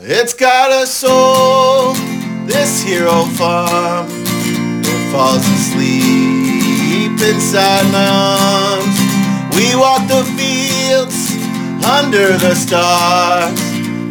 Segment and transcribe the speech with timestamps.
[0.00, 1.92] It's got a soul,
[2.46, 4.06] this hero farm.
[4.08, 9.56] It falls asleep inside my arms.
[9.56, 11.34] We walk the fields
[11.84, 13.58] under the stars.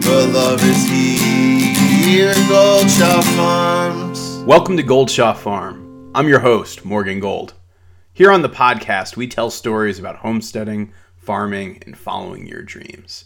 [0.05, 4.43] For love is here Goldshaw Farms.
[4.45, 6.11] Welcome to Goldshaw Farm.
[6.13, 7.53] I'm your host, Morgan Gold.
[8.11, 13.23] Here on the podcast, we tell stories about homesteading, farming, and following your dreams.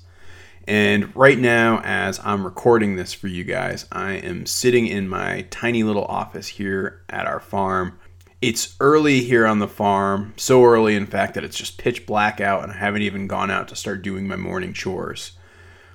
[0.68, 5.48] And right now, as I'm recording this for you guys, I am sitting in my
[5.50, 8.00] tiny little office here at our farm.
[8.42, 12.42] It's early here on the farm, so early, in fact, that it's just pitch black
[12.42, 15.34] out, and I haven't even gone out to start doing my morning chores.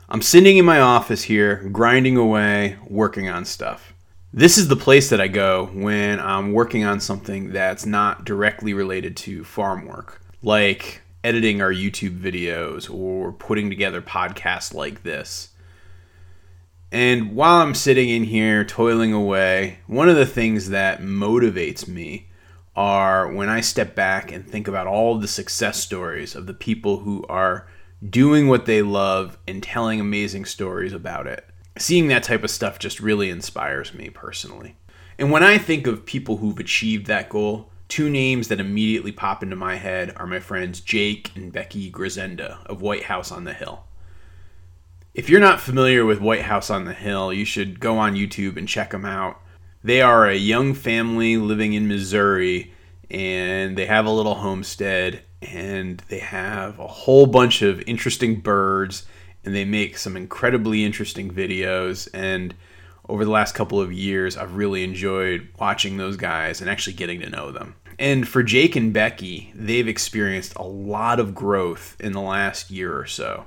[0.09, 3.93] I'm sitting in my office here, grinding away, working on stuff.
[4.33, 8.75] This is the place that I go when I'm working on something that's not directly
[8.75, 15.49] related to farm work, like editing our YouTube videos or putting together podcasts like this.
[16.93, 22.29] And while I'm sitting in here toiling away, one of the things that motivates me
[22.77, 26.99] are when I step back and think about all the success stories of the people
[26.99, 27.67] who are
[28.09, 31.45] doing what they love and telling amazing stories about it.
[31.77, 34.77] Seeing that type of stuff just really inspires me personally.
[35.19, 39.43] And when I think of people who've achieved that goal, Two names that immediately pop
[39.43, 43.55] into my head are my friends Jake and Becky Grzenda of White House on the
[43.55, 43.85] Hill.
[45.15, 48.57] If you're not familiar with White House on the Hill, you should go on YouTube
[48.57, 49.41] and check them out.
[49.83, 52.73] They are a young family living in Missouri
[53.09, 59.07] and they have a little homestead and they have a whole bunch of interesting birds
[59.45, 62.55] and they make some incredibly interesting videos and
[63.09, 67.21] over the last couple of years, I've really enjoyed watching those guys and actually getting
[67.21, 67.77] to know them.
[67.99, 72.99] And for Jake and Becky, they've experienced a lot of growth in the last year
[72.99, 73.47] or so.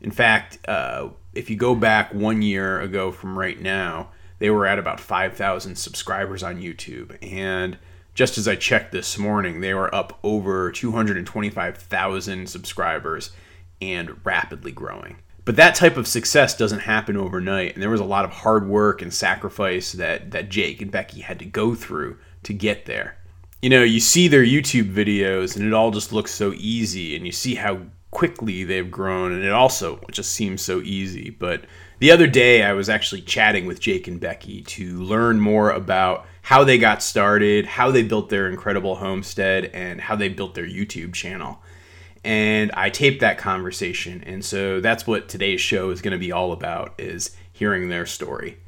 [0.00, 4.66] In fact, uh, if you go back one year ago from right now, they were
[4.66, 7.16] at about 5,000 subscribers on YouTube.
[7.22, 7.78] And
[8.14, 13.30] just as I checked this morning, they were up over 225,000 subscribers
[13.80, 15.18] and rapidly growing.
[15.48, 18.68] But that type of success doesn't happen overnight, and there was a lot of hard
[18.68, 23.16] work and sacrifice that that Jake and Becky had to go through to get there.
[23.62, 27.24] You know, you see their YouTube videos and it all just looks so easy and
[27.24, 31.64] you see how quickly they've grown and it also just seems so easy, but
[31.98, 36.26] the other day I was actually chatting with Jake and Becky to learn more about
[36.42, 40.68] how they got started, how they built their incredible homestead, and how they built their
[40.68, 41.62] YouTube channel
[42.24, 44.22] and I taped that conversation.
[44.24, 48.06] And so that's what today's show is going to be all about is hearing their
[48.06, 48.58] story.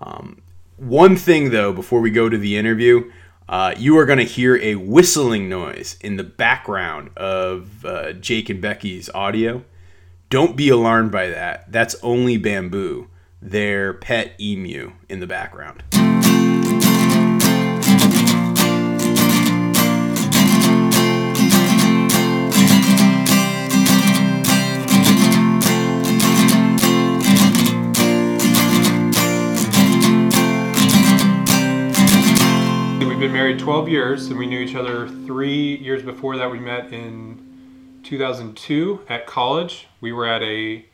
[0.00, 0.42] Um,
[0.76, 3.10] one thing though, before we go to the interview,
[3.48, 8.50] uh, you are going to hear a whistling noise in the background of uh, Jake
[8.50, 9.64] and Becky's audio.
[10.28, 11.70] Don't be alarmed by that.
[11.70, 13.08] That's only Bamboo,
[13.40, 15.84] their pet emu in the background.
[33.18, 36.50] Been married 12 years, and we knew each other three years before that.
[36.50, 39.86] We met in 2002 at college.
[40.02, 40.84] We were at a,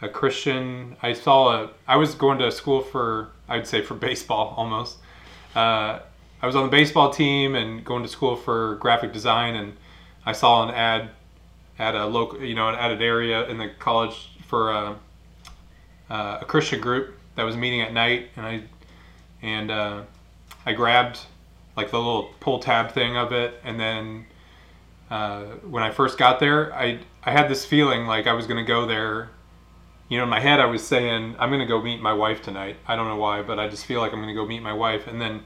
[0.00, 0.96] a Christian.
[1.02, 1.70] I saw a.
[1.88, 3.30] I was going to school for.
[3.48, 4.98] I'd say for baseball almost.
[5.56, 5.98] Uh,
[6.40, 9.76] I was on the baseball team and going to school for graphic design, and
[10.24, 11.10] I saw an ad
[11.80, 14.96] at a local, you know, an added area in the college for a,
[16.08, 18.62] uh, a Christian group that was meeting at night, and I
[19.42, 20.02] and uh,
[20.64, 21.18] I grabbed
[21.76, 24.26] like the little pull tab thing of it, and then
[25.10, 28.64] uh, when I first got there, I I had this feeling like I was gonna
[28.64, 29.30] go there.
[30.08, 32.76] You know, in my head, I was saying I'm gonna go meet my wife tonight.
[32.86, 35.06] I don't know why, but I just feel like I'm gonna go meet my wife.
[35.06, 35.44] And then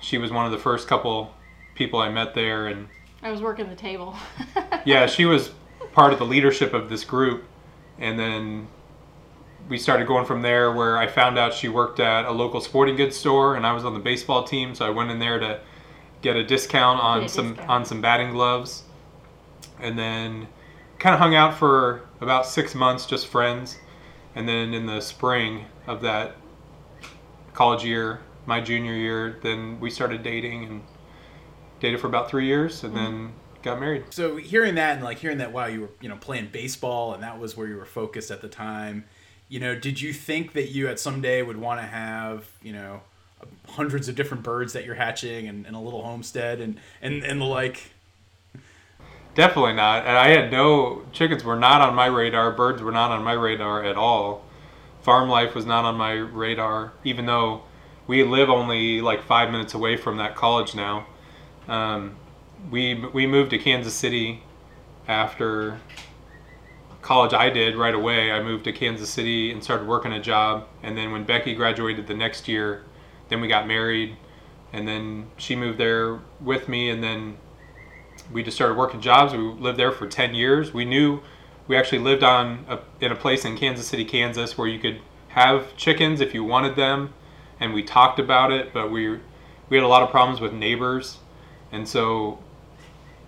[0.00, 1.34] she was one of the first couple
[1.74, 2.88] people I met there, and
[3.22, 4.16] I was working the table.
[4.84, 5.50] yeah, she was
[5.92, 7.44] part of the leadership of this group,
[7.98, 8.68] and then
[9.68, 12.96] we started going from there where I found out she worked at a local sporting
[12.96, 15.60] goods store and I was on the baseball team so I went in there to
[16.22, 17.70] get a discount on a some discount.
[17.70, 18.84] on some batting gloves
[19.80, 20.48] and then
[20.98, 23.76] kind of hung out for about 6 months just friends
[24.34, 26.36] and then in the spring of that
[27.52, 30.82] college year my junior year then we started dating and
[31.80, 33.04] dated for about 3 years and mm-hmm.
[33.04, 33.32] then
[33.62, 34.04] got married.
[34.10, 37.22] So hearing that and like hearing that while you were, you know, playing baseball and
[37.22, 39.04] that was where you were focused at the time,
[39.48, 42.72] you know, did you think that you at some day would want to have, you
[42.72, 43.00] know,
[43.68, 47.40] hundreds of different birds that you're hatching and, and a little homestead and, and, and
[47.40, 47.92] the like?
[49.34, 50.06] Definitely not.
[50.06, 52.50] And I had no chickens were not on my radar.
[52.52, 54.44] Birds were not on my radar at all.
[55.00, 57.62] farm life was not on my radar, even though
[58.06, 61.06] we live only like five minutes away from that college now.
[61.66, 62.16] Um,
[62.70, 64.42] we we moved to Kansas City
[65.08, 65.80] after
[67.00, 67.32] college.
[67.32, 68.30] I did right away.
[68.30, 72.06] I moved to Kansas City and started working a job, and then when Becky graduated
[72.06, 72.84] the next year,
[73.32, 74.16] then we got married,
[74.72, 77.38] and then she moved there with me, and then
[78.32, 79.32] we just started working jobs.
[79.32, 80.72] We lived there for ten years.
[80.74, 81.20] We knew
[81.66, 85.00] we actually lived on a, in a place in Kansas City, Kansas, where you could
[85.28, 87.14] have chickens if you wanted them,
[87.58, 88.72] and we talked about it.
[88.72, 89.18] But we
[89.68, 91.18] we had a lot of problems with neighbors,
[91.70, 92.38] and so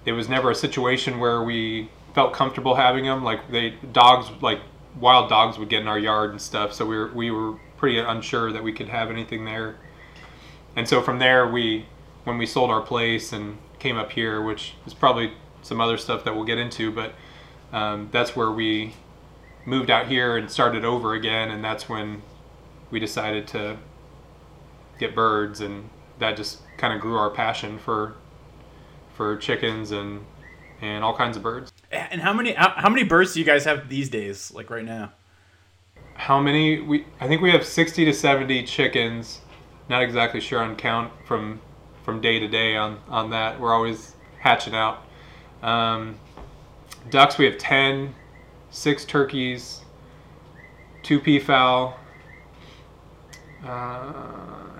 [0.05, 3.25] it was never a situation where we felt comfortable having them.
[3.25, 4.61] Like they dogs, like
[5.01, 6.73] wild dogs, would get in our yard and stuff.
[6.75, 9.77] So we were we were pretty unsure that we could have anything there.
[10.77, 11.87] And so from there, we
[12.25, 15.33] when we sold our place and came up here, which is probably
[15.63, 17.15] some other stuff that we'll get into, but
[17.73, 18.95] um, that's where we
[19.67, 21.51] moved out here and started over again.
[21.51, 22.23] And that's when
[22.91, 23.77] we decided to
[24.99, 28.15] get birds, and that just kind of grew our passion for
[29.15, 30.25] for chickens and
[30.81, 31.73] and all kinds of birds.
[31.91, 34.53] And how many how, how many birds do you guys have these days?
[34.53, 35.13] Like right now?
[36.15, 36.81] How many?
[36.81, 39.41] We I think we have sixty to seventy chickens.
[39.89, 41.61] Not exactly sure on count from
[42.05, 43.59] from day to day on on that.
[43.61, 45.03] We're always hatching out.
[45.63, 46.17] Um,
[47.11, 48.15] ducks we have 10,
[48.71, 49.81] six turkeys,
[51.03, 51.99] two peafowl.
[53.67, 54.03] Uh,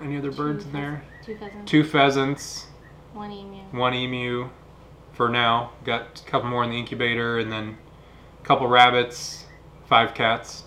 [0.03, 1.03] any other birds in there?
[1.23, 1.71] Two pheasants.
[1.71, 2.67] Two pheasants,
[3.13, 3.61] One emu.
[3.71, 4.49] one emu
[5.13, 5.71] for now.
[5.83, 7.77] Got a couple more in the incubator, and then
[8.39, 9.45] a couple rabbits,
[9.87, 10.64] five cats.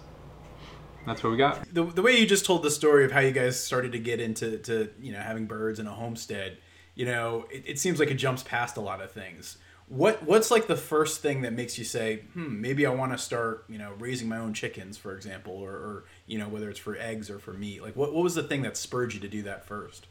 [1.09, 1.63] That's what we got.
[1.73, 4.21] The, the way you just told the story of how you guys started to get
[4.21, 6.59] into to you know having birds in a homestead,
[6.95, 9.59] you know, it, it seems like it jumps past a lot of things.
[9.89, 13.19] What what's like the first thing that makes you say, hmm, maybe I want to
[13.19, 16.79] start, you know, raising my own chickens, for example, or, or you know, whether it's
[16.79, 17.83] for eggs or for meat.
[17.83, 20.07] Like, what what was the thing that spurred you to do that first?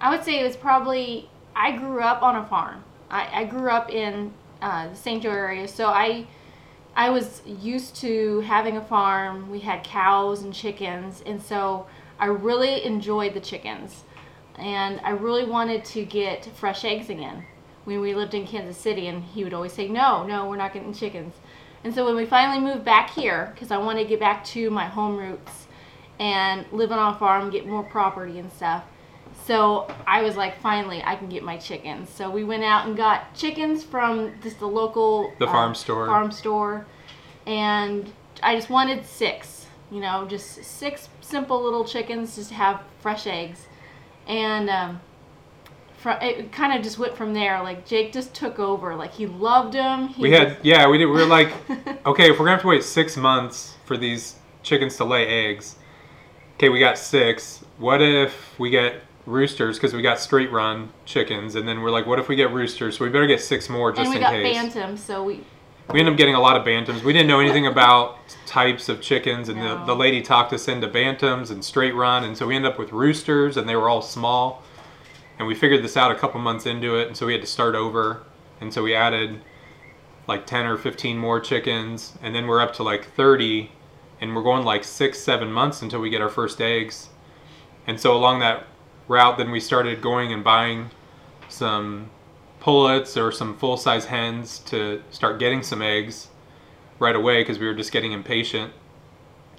[0.00, 2.82] I would say it was probably I grew up on a farm.
[3.10, 5.22] I, I grew up in uh, the St.
[5.22, 6.26] Joe area, so I
[6.94, 9.50] I was used to having a farm.
[9.50, 11.86] We had cows and chickens, and so
[12.18, 14.04] I really enjoyed the chickens,
[14.56, 17.44] and I really wanted to get fresh eggs again.
[17.84, 20.72] When we lived in Kansas City, and he would always say, "No, no, we're not
[20.72, 21.34] getting chickens."
[21.82, 24.70] And so when we finally moved back here, because I wanted to get back to
[24.70, 25.66] my home roots
[26.20, 28.84] and live on a farm, get more property and stuff.
[29.44, 32.08] So I was like, finally, I can get my chickens.
[32.08, 36.06] So we went out and got chickens from just the local The farm store.
[36.06, 36.86] Farm store,
[37.46, 38.10] and
[38.42, 39.66] I just wanted six.
[39.90, 43.66] You know, just six simple little chickens, just to have fresh eggs,
[44.26, 45.00] and um,
[45.98, 47.62] fr- it kind of just went from there.
[47.62, 48.94] Like Jake just took over.
[48.94, 50.08] Like he loved them.
[50.08, 51.06] He We had yeah, we did.
[51.06, 51.52] We were like,
[52.06, 55.76] okay, if we're gonna have to wait six months for these chickens to lay eggs,
[56.54, 57.64] okay, we got six.
[57.78, 62.06] What if we get roosters because we got straight run chickens, and then we're like,
[62.06, 62.98] what if we get roosters?
[62.98, 64.56] So we better get six more just and we in got case.
[64.56, 65.44] bantams, so we
[65.92, 67.02] We ended up getting a lot of bantams.
[67.02, 70.88] We didn't know anything about types of chickens, and the, the lady talked us into
[70.88, 74.02] bantams and straight run, and so we ended up with roosters, and they were all
[74.02, 74.62] small.
[75.38, 77.48] And we figured this out a couple months into it, and so we had to
[77.48, 78.22] start over,
[78.60, 79.40] and so we added
[80.28, 83.72] like 10 or 15 more chickens, and then we're up to like 30,
[84.20, 87.08] and we're going like six, seven months until we get our first eggs.
[87.88, 88.66] And so along that
[89.12, 90.90] route, then we started going and buying
[91.48, 92.10] some
[92.60, 96.28] pullets or some full size hens to start getting some eggs
[96.98, 98.72] right away because we were just getting impatient.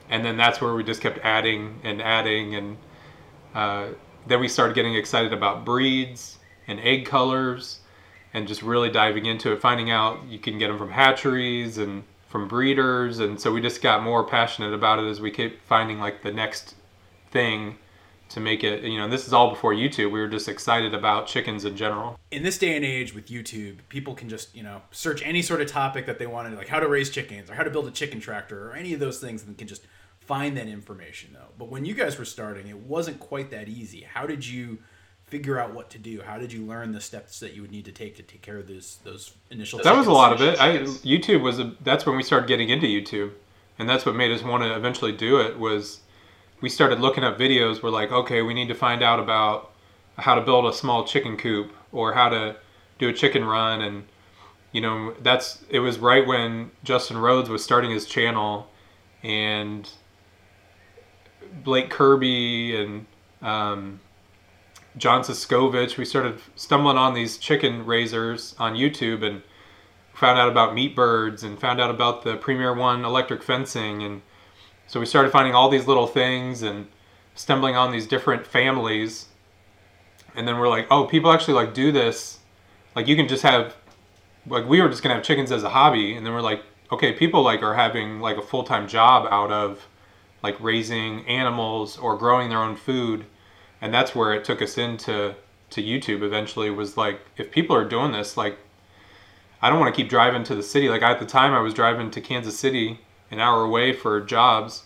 [0.10, 2.56] And then that's where we just kept adding and adding.
[2.56, 2.78] And
[3.54, 3.88] uh,
[4.28, 7.80] then we started getting excited about breeds and egg colors
[8.34, 12.04] and just really diving into it, finding out you can get them from hatcheries and
[12.30, 13.20] from breeders.
[13.20, 16.32] And so we just got more passionate about it as we kept finding like the
[16.32, 16.76] next
[17.32, 17.78] thing
[18.34, 20.12] to make it, you know, this is all before YouTube.
[20.12, 22.20] We were just excited about chickens in general.
[22.32, 25.62] in this day and age with YouTube, people can just you know search any sort
[25.62, 27.88] of topic that they want to, like how to raise chickens or how to build
[27.88, 29.86] a chicken tractor or any of those things, and can just
[30.20, 31.52] find that information though.
[31.58, 34.02] But when you guys were starting, it wasn't quite that easy.
[34.02, 34.80] How did you
[35.26, 36.22] figure out what to do?
[36.22, 38.58] How did you learn the steps that you would need to take to take care
[38.58, 39.80] of those those initial?
[39.84, 40.60] That was a lot of it.
[40.60, 43.32] I YouTube was a, that's when we started getting into YouTube,
[43.78, 45.60] and that's what made us want to eventually do it.
[45.60, 46.02] Was
[46.64, 47.84] we started looking up videos.
[47.84, 49.74] We're like, okay, we need to find out about
[50.18, 52.56] how to build a small chicken coop or how to
[53.00, 54.06] do a chicken run, and
[54.72, 58.70] you know that's it was right when Justin Rhodes was starting his channel,
[59.24, 59.90] and
[61.66, 63.08] Blake Kirby and
[63.42, 64.00] um,
[64.96, 65.98] John Siskovich.
[65.98, 69.42] We started stumbling on these chicken raisers on YouTube and
[70.14, 74.22] found out about meat birds and found out about the Premier One electric fencing and
[74.94, 76.86] So we started finding all these little things and
[77.34, 79.26] stumbling on these different families.
[80.36, 82.38] And then we're like, oh, people actually like do this.
[82.96, 83.76] Like you can just have
[84.46, 87.12] like we were just gonna have chickens as a hobby and then we're like, okay,
[87.12, 89.88] people like are having like a full time job out of
[90.44, 93.26] like raising animals or growing their own food.
[93.82, 95.34] And that's where it took us into
[95.72, 98.60] to YouTube eventually was like if people are doing this, like
[99.60, 100.88] I don't want to keep driving to the city.
[100.88, 103.00] Like at the time I was driving to Kansas City
[103.34, 104.84] an hour away for jobs.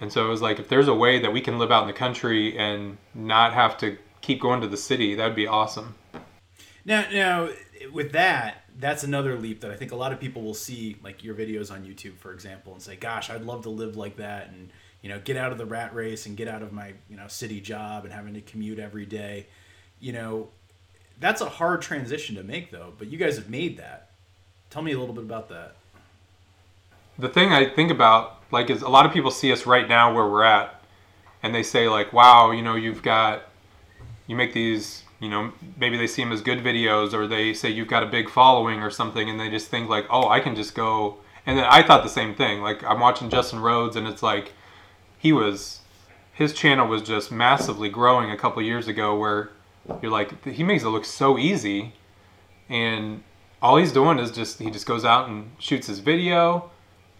[0.00, 1.88] And so it was like if there's a way that we can live out in
[1.88, 5.94] the country and not have to keep going to the city, that'd be awesome.
[6.84, 7.48] Now, now
[7.92, 11.24] with that, that's another leap that I think a lot of people will see, like
[11.24, 14.48] your videos on YouTube, for example, and say, "Gosh, I'd love to live like that,"
[14.48, 17.16] and you know, get out of the rat race and get out of my you
[17.16, 19.46] know city job and having to commute every day.
[20.00, 20.48] You know,
[21.20, 22.92] that's a hard transition to make, though.
[22.98, 24.10] But you guys have made that.
[24.70, 25.76] Tell me a little bit about that.
[27.18, 30.12] The thing I think about, like, is a lot of people see us right now
[30.14, 30.82] where we're at,
[31.42, 33.42] and they say, like, "Wow, you know, you've got,
[34.26, 37.70] you make these." You know, maybe they see them as good videos, or they say
[37.70, 40.54] you've got a big following or something, and they just think like, "Oh, I can
[40.54, 41.16] just go."
[41.46, 42.60] And then I thought the same thing.
[42.60, 44.52] Like I'm watching Justin Rhodes, and it's like
[45.16, 45.80] he was,
[46.32, 49.50] his channel was just massively growing a couple years ago, where
[50.02, 51.94] you're like, he makes it look so easy,
[52.68, 53.22] and
[53.62, 56.70] all he's doing is just he just goes out and shoots his video,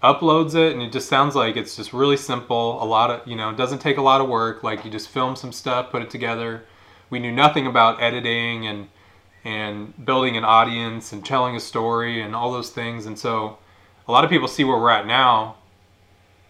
[0.05, 2.83] uploads it, and it just sounds like it's just really simple.
[2.83, 4.63] A lot of you know, it doesn't take a lot of work.
[4.63, 6.65] Like you just film some stuff, put it together.
[7.09, 8.89] We knew nothing about editing and
[9.45, 13.07] and building an audience and telling a story and all those things.
[13.07, 13.59] And so
[14.07, 15.57] a lot of people see where we're at now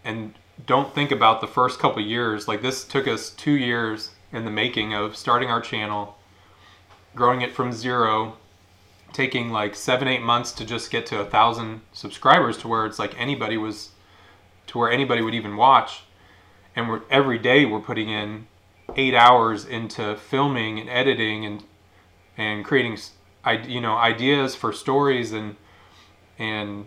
[0.04, 0.34] and
[0.66, 2.46] don't think about the first couple years.
[2.46, 6.16] Like this took us two years in the making of starting our channel,
[7.14, 8.37] growing it from zero,
[9.14, 12.99] taking like seven, eight months to just get to a thousand subscribers to where it's
[12.99, 13.92] like anybody was,
[14.66, 16.02] to where anybody would even watch.
[16.76, 18.47] And we're every day we're putting in
[18.97, 21.64] eight hours into filming and editing and
[22.37, 22.99] and creating,
[23.68, 25.56] you know, ideas for stories and
[26.38, 26.87] and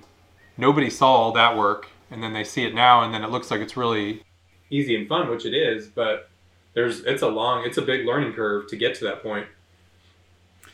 [0.57, 3.51] nobody saw all that work and then they see it now and then it looks
[3.51, 4.23] like it's really
[4.69, 6.29] easy and fun which it is but
[6.73, 9.47] there's it's a long it's a big learning curve to get to that point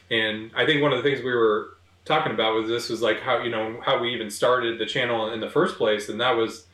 [0.09, 1.73] and i think one of the things we were
[2.05, 5.31] talking about was this was like how you know how we even started the channel
[5.31, 6.09] in the first place.
[6.09, 6.65] And that was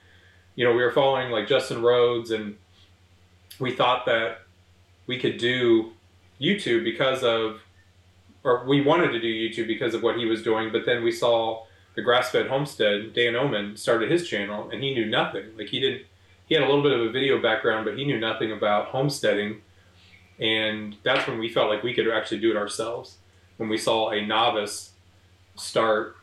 [0.55, 2.57] you know we were following like justin rhodes and
[3.59, 4.39] we thought that
[5.07, 5.91] we could do
[6.39, 7.61] youtube because of
[8.43, 10.71] or we wanted to do youtube because of what he was doing.
[10.71, 15.05] But then we saw the grass-fed homestead dan oman started his channel and he knew
[15.05, 15.45] nothing.
[15.57, 16.03] Like he didn't
[16.47, 19.61] he had a little bit of a video background, but he knew nothing about homesteading.
[20.39, 23.17] And that's when we felt like we could actually do it ourselves.
[23.57, 24.91] When we saw a novice
[25.55, 26.15] start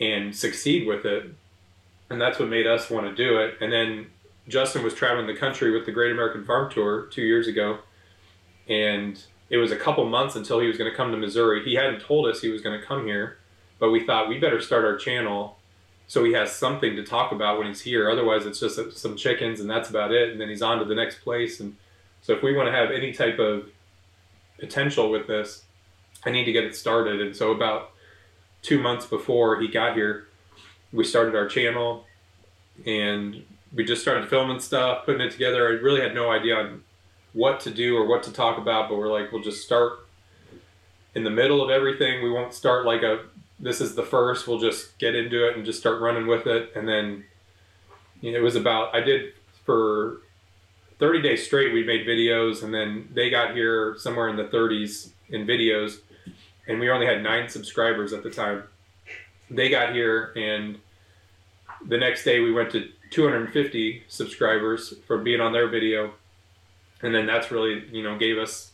[0.00, 1.34] and succeed with it.
[2.10, 3.58] And that's what made us want to do it.
[3.60, 4.06] And then
[4.48, 7.78] Justin was traveling the country with the Great American Farm Tour two years ago.
[8.68, 11.64] And it was a couple months until he was going to come to Missouri.
[11.64, 13.38] He hadn't told us he was going to come here,
[13.78, 15.58] but we thought we better start our channel
[16.06, 18.10] so he has something to talk about when he's here.
[18.10, 20.30] Otherwise, it's just some chickens and that's about it.
[20.30, 21.60] And then he's on to the next place.
[21.60, 21.76] And
[22.24, 23.68] so, if we want to have any type of
[24.58, 25.62] potential with this,
[26.24, 27.20] I need to get it started.
[27.20, 27.90] And so, about
[28.62, 30.26] two months before he got here,
[30.90, 32.06] we started our channel
[32.86, 35.68] and we just started filming stuff, putting it together.
[35.68, 36.82] I really had no idea on
[37.34, 40.06] what to do or what to talk about, but we're like, we'll just start
[41.14, 42.22] in the middle of everything.
[42.22, 43.20] We won't start like a
[43.60, 44.48] this is the first.
[44.48, 46.72] We'll just get into it and just start running with it.
[46.74, 47.24] And then
[48.22, 49.34] you know, it was about I did
[49.66, 50.22] for
[50.98, 51.72] 30 days straight.
[51.72, 55.98] We made videos, and then they got here somewhere in the 30s in videos,
[56.68, 58.64] and we only had nine subscribers at the time.
[59.50, 60.78] They got here, and
[61.86, 66.12] the next day we went to 250 subscribers from being on their video,
[67.02, 68.72] and then that's really you know gave us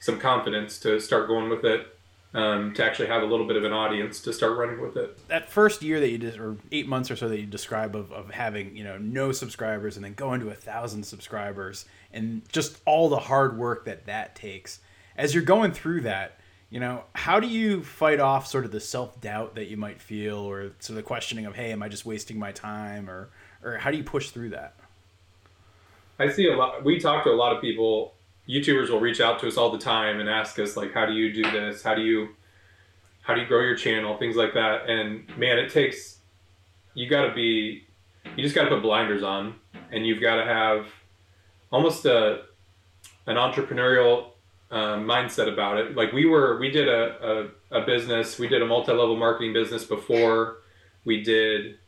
[0.00, 1.97] some confidence to start going with it
[2.34, 5.26] um, to actually have a little bit of an audience to start running with it.
[5.28, 8.12] That first year that you did, or eight months or so that you describe of,
[8.12, 12.78] of having you know no subscribers and then going to a thousand subscribers and just
[12.84, 14.80] all the hard work that that takes.
[15.16, 16.38] As you're going through that,
[16.70, 20.00] you know, how do you fight off sort of the self doubt that you might
[20.00, 23.30] feel, or sort of the questioning of, hey, am I just wasting my time, or
[23.64, 24.74] or how do you push through that?
[26.18, 26.84] I see a lot.
[26.84, 28.14] We talk to a lot of people
[28.48, 31.12] YouTubers will reach out to us all the time and ask us like, how do
[31.12, 31.82] you do this?
[31.82, 32.30] How do you
[33.22, 34.16] how do you grow your channel?
[34.16, 34.88] Things like that.
[34.88, 36.18] And man, it takes
[36.94, 37.84] you got to be
[38.36, 39.54] you just got to put blinders on
[39.92, 40.86] and you've got to have
[41.70, 42.42] almost a
[43.26, 44.30] an entrepreneurial
[44.70, 45.94] uh, mindset about it.
[45.94, 49.84] Like we were, we did a, a, a business, we did a multi-level marketing business
[49.84, 50.58] before
[51.04, 51.78] we did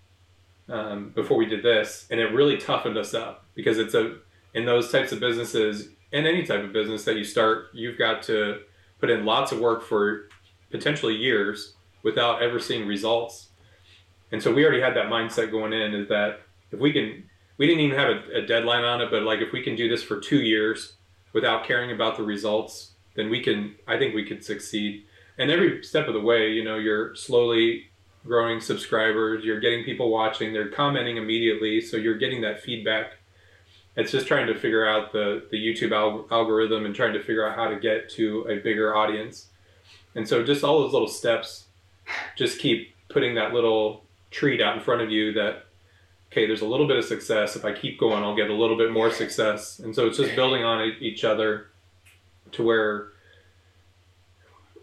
[0.69, 4.19] um, before we did this, and it really toughened us up because it's a
[4.55, 8.23] in those types of businesses in any type of business that you start, you've got
[8.25, 8.61] to
[8.99, 10.29] put in lots of work for
[10.71, 13.49] potentially years without ever seeing results.
[14.33, 16.40] And so we already had that mindset going in is that
[16.71, 17.25] if we can,
[17.59, 19.88] we didn't even have a, a deadline on it, but like if we can do
[19.88, 20.95] this for two years
[21.33, 25.05] without caring about the results, then we can, I think we could succeed.
[25.38, 27.87] And every step of the way, you know, you're slowly
[28.25, 33.14] growing subscribers, you're getting people watching, they're commenting immediately, so you're getting that feedback
[33.97, 37.47] it's just trying to figure out the, the YouTube al- algorithm and trying to figure
[37.47, 39.49] out how to get to a bigger audience.
[40.14, 41.66] And so just all those little steps,
[42.37, 45.66] just keep putting that little treat out in front of you that,
[46.30, 47.56] okay, there's a little bit of success.
[47.56, 49.80] If I keep going, I'll get a little bit more success.
[49.80, 51.66] And so it's just building on each other
[52.52, 53.09] to where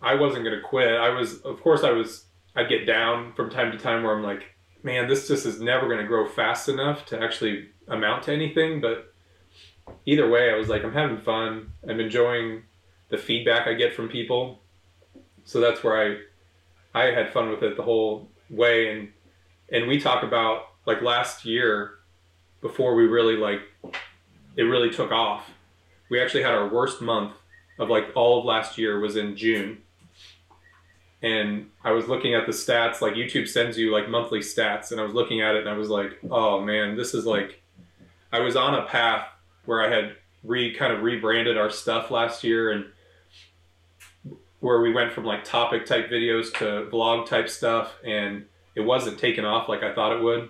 [0.02, 0.94] I wasn't going to quit.
[0.94, 4.24] I was, of course, I was, I'd get down from time to time where I'm
[4.24, 4.44] like,
[4.84, 8.82] man, this just is never going to grow fast enough to actually amount to anything.
[8.82, 9.14] But
[10.06, 11.72] either way, I was like, I'm having fun.
[11.88, 12.64] I'm enjoying
[13.10, 14.60] the feedback I get from people.
[15.46, 16.18] So that's where I
[16.94, 18.92] I had fun with it the whole way.
[18.92, 19.10] And
[19.72, 21.96] and we talk about like last year
[22.62, 23.62] before we really like
[24.56, 25.50] it really took off.
[26.10, 27.34] We actually had our worst month
[27.80, 29.80] of like all of last year was in June
[31.22, 35.00] and I was looking at the stats, like YouTube sends you like monthly stats, and
[35.00, 37.62] I was looking at it and I was like, oh man, this is like,
[38.32, 39.28] I was on a path
[39.66, 42.86] where I had re kind of rebranded our stuff last year and
[44.60, 48.46] where we went from like topic type videos to vlog type stuff, and
[48.76, 50.50] it wasn't taken off like I thought it would.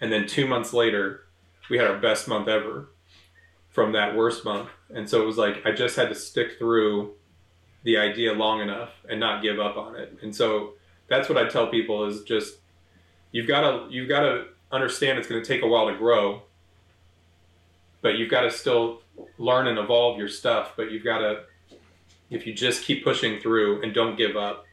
[0.00, 1.26] And then two months later,
[1.70, 2.88] we had our best month ever
[3.70, 4.68] from that worst month.
[4.94, 7.14] And so it was like, I just had to stick through
[7.84, 10.16] the idea long enough and not give up on it.
[10.22, 10.74] And so
[11.08, 12.58] that's what I tell people is just
[13.32, 16.42] you've got to you've got to understand it's going to take a while to grow,
[18.00, 19.02] but you've got to still
[19.38, 20.72] learn and evolve your stuff.
[20.76, 21.42] But you've got to
[22.30, 24.64] if you just keep pushing through and don't give up,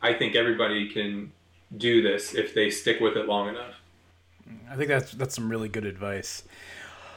[0.00, 1.32] I think everybody can
[1.76, 3.74] do this if they stick with it long enough.
[4.70, 6.44] I think that's that's some really good advice.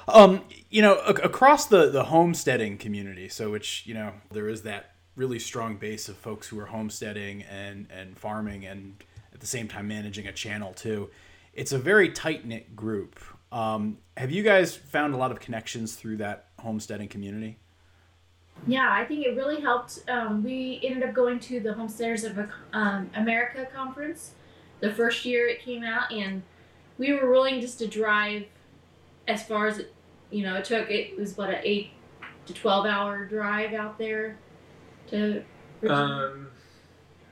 [0.08, 4.96] Um, you know, across the the homesteading community, so which you know there is that
[5.20, 9.04] really strong base of folks who are homesteading and and farming and
[9.34, 11.10] at the same time managing a channel too.
[11.54, 13.20] It's a very tight knit group.
[13.52, 17.58] Um, have you guys found a lot of connections through that homesteading community?
[18.66, 20.00] Yeah, I think it really helped.
[20.10, 22.38] Um, we ended up going to the Homesteaders of
[22.74, 24.32] um, America conference
[24.82, 26.42] the first year it came out, and
[26.98, 28.46] we were willing just to drive
[29.28, 29.94] as far as it,
[30.30, 30.90] you know, it took.
[30.90, 31.92] It was what an eight
[32.46, 34.38] to twelve hour drive out there
[35.88, 36.48] Um,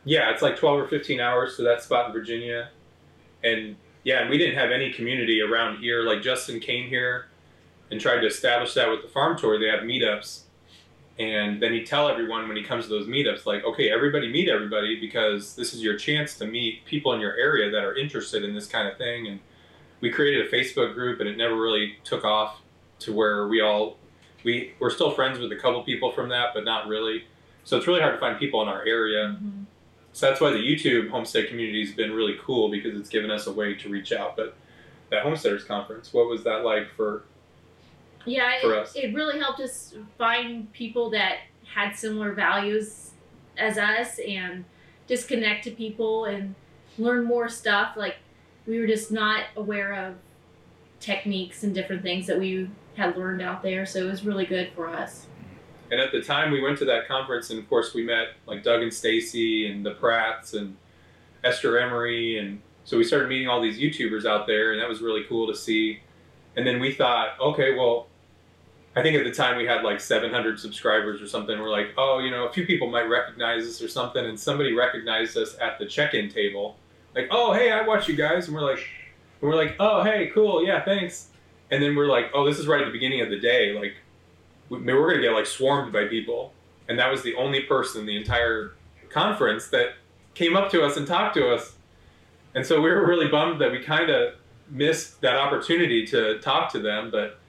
[0.05, 2.69] yeah, it's like 12 or 15 hours to that spot in Virginia.
[3.43, 6.03] And yeah, and we didn't have any community around here.
[6.03, 7.27] Like Justin came here
[7.91, 9.59] and tried to establish that with the farm tour.
[9.59, 10.43] They have meetups.
[11.19, 14.47] And then he'd tell everyone when he comes to those meetups, like, okay, everybody meet
[14.49, 18.43] everybody because this is your chance to meet people in your area that are interested
[18.43, 19.27] in this kind of thing.
[19.27, 19.39] And
[19.99, 22.61] we created a Facebook group and it never really took off
[22.99, 23.97] to where we all,
[24.43, 27.25] we, we're still friends with a couple people from that, but not really
[27.67, 29.35] so it's really hard to find people in our area.
[29.35, 29.63] Mm-hmm.
[30.13, 33.45] So that's why the YouTube homestead community has been really cool because it's given us
[33.45, 34.37] a way to reach out.
[34.37, 34.55] But
[35.11, 37.25] that homesteaders conference, what was that like for?
[38.25, 38.95] Yeah, for it, us?
[38.95, 41.39] it really helped us find people that
[41.73, 43.11] had similar values
[43.57, 44.63] as us and
[45.05, 46.55] just connect to people and
[46.97, 47.97] learn more stuff.
[47.97, 48.15] Like
[48.65, 50.15] we were just not aware of
[51.01, 53.85] techniques and different things that we had learned out there.
[53.85, 55.26] So it was really good for us.
[55.91, 58.63] And at the time we went to that conference, and of course we met like
[58.63, 60.75] Doug and Stacy and the Pratts and
[61.43, 65.01] Esther Emery, and so we started meeting all these YouTubers out there, and that was
[65.01, 65.99] really cool to see.
[66.55, 68.07] And then we thought, okay, well,
[68.95, 71.59] I think at the time we had like 700 subscribers or something.
[71.59, 74.73] We're like, oh, you know, a few people might recognize us or something, and somebody
[74.73, 76.77] recognized us at the check-in table,
[77.15, 78.79] like, oh, hey, I watch you guys, and we're like,
[79.39, 81.27] and we're like, oh, hey, cool, yeah, thanks.
[81.69, 83.93] And then we're like, oh, this is right at the beginning of the day, like
[84.69, 86.53] we, we were going to get like swarmed by people,
[86.87, 88.73] and that was the only person in the entire
[89.09, 89.95] conference that
[90.33, 91.75] came up to us and talked to us.
[92.53, 94.33] And so we were really bummed that we kind of
[94.69, 97.39] missed that opportunity to talk to them, but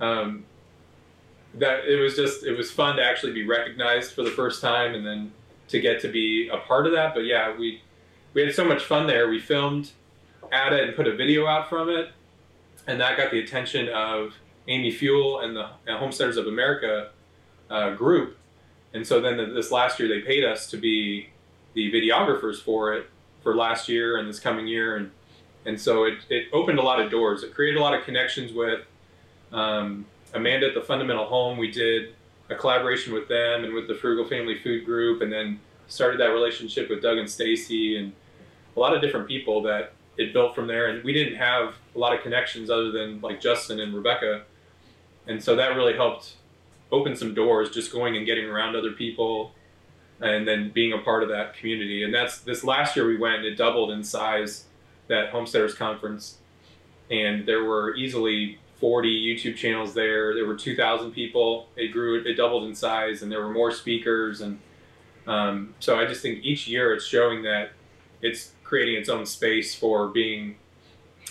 [0.00, 0.44] um,
[1.54, 4.94] that it was just it was fun to actually be recognized for the first time,
[4.94, 5.32] and then
[5.68, 7.14] to get to be a part of that.
[7.14, 7.82] But yeah, we
[8.34, 9.28] we had so much fun there.
[9.28, 9.90] We filmed
[10.52, 12.10] at it and put a video out from it,
[12.86, 14.34] and that got the attention of
[14.68, 17.10] Amy Fewell and the Homesteaders of America
[17.70, 18.36] uh, group.
[18.92, 21.28] And so then the, this last year they paid us to be
[21.74, 23.08] the videographers for it
[23.42, 24.96] for last year and this coming year.
[24.96, 25.10] And
[25.66, 27.42] and so it, it opened a lot of doors.
[27.42, 28.80] It created a lot of connections with
[29.52, 31.58] um, Amanda at the Fundamental Home.
[31.58, 32.14] We did
[32.48, 36.28] a collaboration with them and with the Frugal Family Food Group, and then started that
[36.28, 38.12] relationship with Doug and Stacy and
[38.76, 40.86] a lot of different people that it built from there.
[40.86, 44.44] And we didn't have a lot of connections other than like Justin and Rebecca,
[45.26, 46.34] and so that really helped
[46.92, 47.70] open some doors.
[47.70, 49.52] Just going and getting around other people,
[50.20, 52.02] and then being a part of that community.
[52.02, 53.36] And that's this last year we went.
[53.36, 54.64] And it doubled in size
[55.08, 56.38] that Homesteaders Conference,
[57.10, 60.34] and there were easily 40 YouTube channels there.
[60.34, 61.68] There were 2,000 people.
[61.76, 64.40] It grew, it doubled in size, and there were more speakers.
[64.40, 64.58] And
[65.26, 67.72] um, so I just think each year it's showing that
[68.22, 70.56] it's creating its own space for being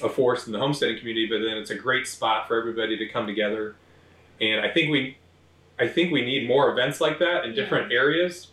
[0.02, 1.28] a force in the homesteading community.
[1.28, 3.76] But then it's a great spot for everybody to come together.
[4.42, 5.18] And I think we,
[5.80, 7.98] I think we need more events like that in different yeah.
[7.98, 8.48] areas.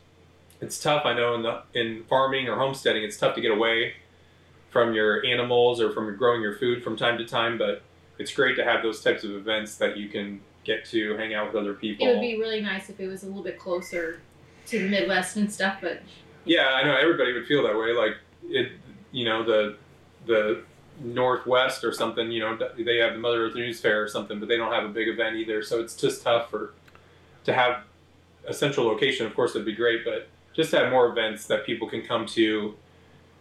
[0.61, 3.95] It's tough, I know, in the in farming or homesteading, it's tough to get away
[4.71, 7.83] from your animals or from growing your food from time to time, but
[8.19, 11.47] it's great to have those types of events that you can get to hang out
[11.47, 12.07] with other people.
[12.07, 14.21] It would be really nice if it was a little bit closer
[14.67, 16.03] to the Midwest and stuff, but
[16.45, 17.93] yeah, I know everybody would feel that way.
[17.93, 18.73] Like it,
[19.13, 19.77] you know, the
[20.27, 20.63] the
[21.01, 22.31] Northwest or something.
[22.31, 24.85] You know, they have the Mother Earth News Fair or something, but they don't have
[24.85, 25.63] a big event either.
[25.63, 26.73] So it's just tough for
[27.45, 27.85] to have
[28.47, 29.27] a central location.
[29.27, 32.75] Of course, it'd be great, but just have more events that people can come to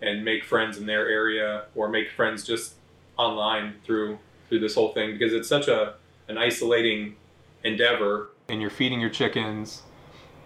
[0.01, 2.73] and make friends in their area or make friends just
[3.17, 5.95] online through through this whole thing because it's such a
[6.27, 7.15] an isolating
[7.63, 9.83] endeavor and you're feeding your chickens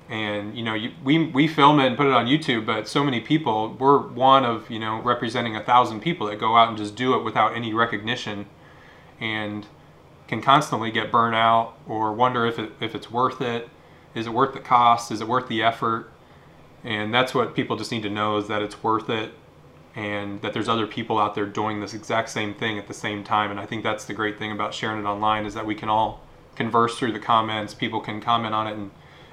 [0.10, 3.04] and you know you, we we film it and put it on YouTube but so
[3.04, 6.78] many people we're one of you know representing a thousand people that go out and
[6.78, 8.48] just do it without any recognition
[9.20, 9.68] and
[10.30, 13.68] can constantly get burnt out or wonder if it if it's worth it.
[14.14, 15.12] Is it worth the cost?
[15.12, 16.12] Is it worth the effort?
[16.84, 19.34] And that's what people just need to know is that it's worth it
[19.96, 23.24] and that there's other people out there doing this exact same thing at the same
[23.24, 23.52] time.
[23.52, 25.90] And i think that's the great thing about sharing it online is that we can
[25.90, 26.22] all
[26.56, 27.74] converse through the comments.
[27.74, 28.92] People can comment on it and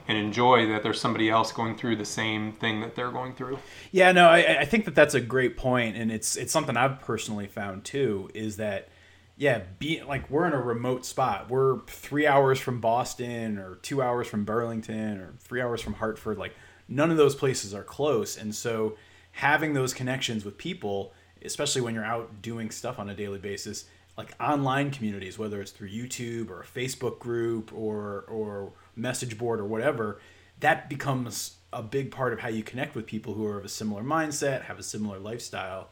[0.09, 3.59] and enjoy that there's somebody else going through the same thing that they're going through.
[3.91, 7.01] Yeah, no, I, I think that that's a great point, and it's it's something I've
[7.01, 8.31] personally found too.
[8.35, 8.89] Is that
[9.37, 11.51] yeah, be like we're in a remote spot.
[11.51, 16.39] We're three hours from Boston, or two hours from Burlington, or three hours from Hartford.
[16.39, 16.55] Like
[16.89, 18.97] none of those places are close, and so
[19.33, 21.13] having those connections with people,
[21.45, 23.85] especially when you're out doing stuff on a daily basis,
[24.17, 29.61] like online communities, whether it's through YouTube or a Facebook group or or message board
[29.61, 30.21] or whatever,
[30.61, 33.69] that becomes a big part of how you connect with people who are of a
[33.69, 35.91] similar mindset, have a similar lifestyle.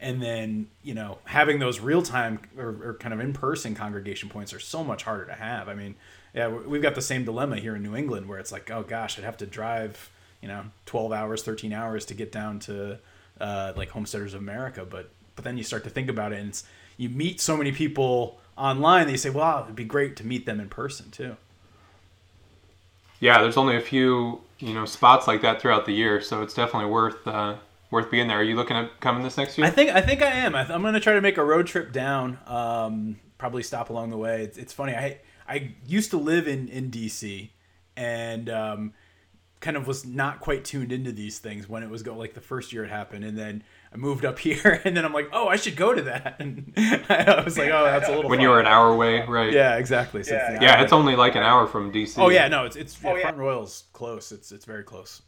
[0.00, 4.28] And then, you know, having those real time or, or kind of in person congregation
[4.28, 5.68] points are so much harder to have.
[5.68, 5.94] I mean,
[6.34, 9.18] yeah, we've got the same dilemma here in New England where it's like, oh gosh,
[9.18, 10.10] I'd have to drive
[10.44, 12.98] you know 12 hours 13 hours to get down to
[13.40, 16.50] uh, like homesteaders of america but but then you start to think about it and
[16.50, 16.64] it's
[16.98, 20.44] you meet so many people online that you say well it'd be great to meet
[20.44, 21.34] them in person too
[23.24, 26.52] yeah there's only a few you know spots like that throughout the year so it's
[26.52, 27.56] definitely worth uh,
[27.90, 28.38] worth being there.
[28.38, 29.66] Are you looking at coming this next year?
[29.66, 30.54] I think i think i am.
[30.54, 34.10] I am going to try to make a road trip down um, probably stop along
[34.10, 34.42] the way.
[34.42, 37.50] It's, it's funny i i used to live in in dc
[37.96, 38.92] and um,
[39.60, 42.40] kind of was not quite tuned into these things when it was go like the
[42.40, 43.62] first year it happened and then
[43.94, 46.36] I moved up here and then I'm like oh I should go to that.
[46.44, 46.72] And
[47.08, 49.52] I was like oh that's a little when you were an hour away right.
[49.52, 50.22] Yeah exactly.
[50.22, 52.76] So yeah, it's, yeah, it's only like an hour from DC oh yeah no it's
[52.76, 54.32] it's oh, yeah, Front Royal's close.
[54.32, 55.22] It's it's very close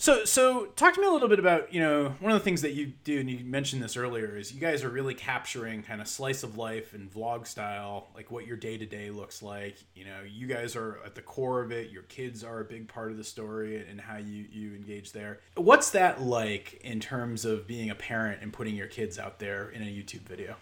[0.00, 2.62] so, so talk to me a little bit about you know one of the things
[2.62, 6.00] that you do, and you mentioned this earlier, is you guys are really capturing kind
[6.00, 9.76] of slice of life and vlog style, like what your day to day looks like.
[9.94, 11.90] You know, you guys are at the core of it.
[11.90, 15.40] Your kids are a big part of the story and how you you engage there.
[15.54, 19.68] What's that like in terms of being a parent and putting your kids out there
[19.68, 20.56] in a YouTube video?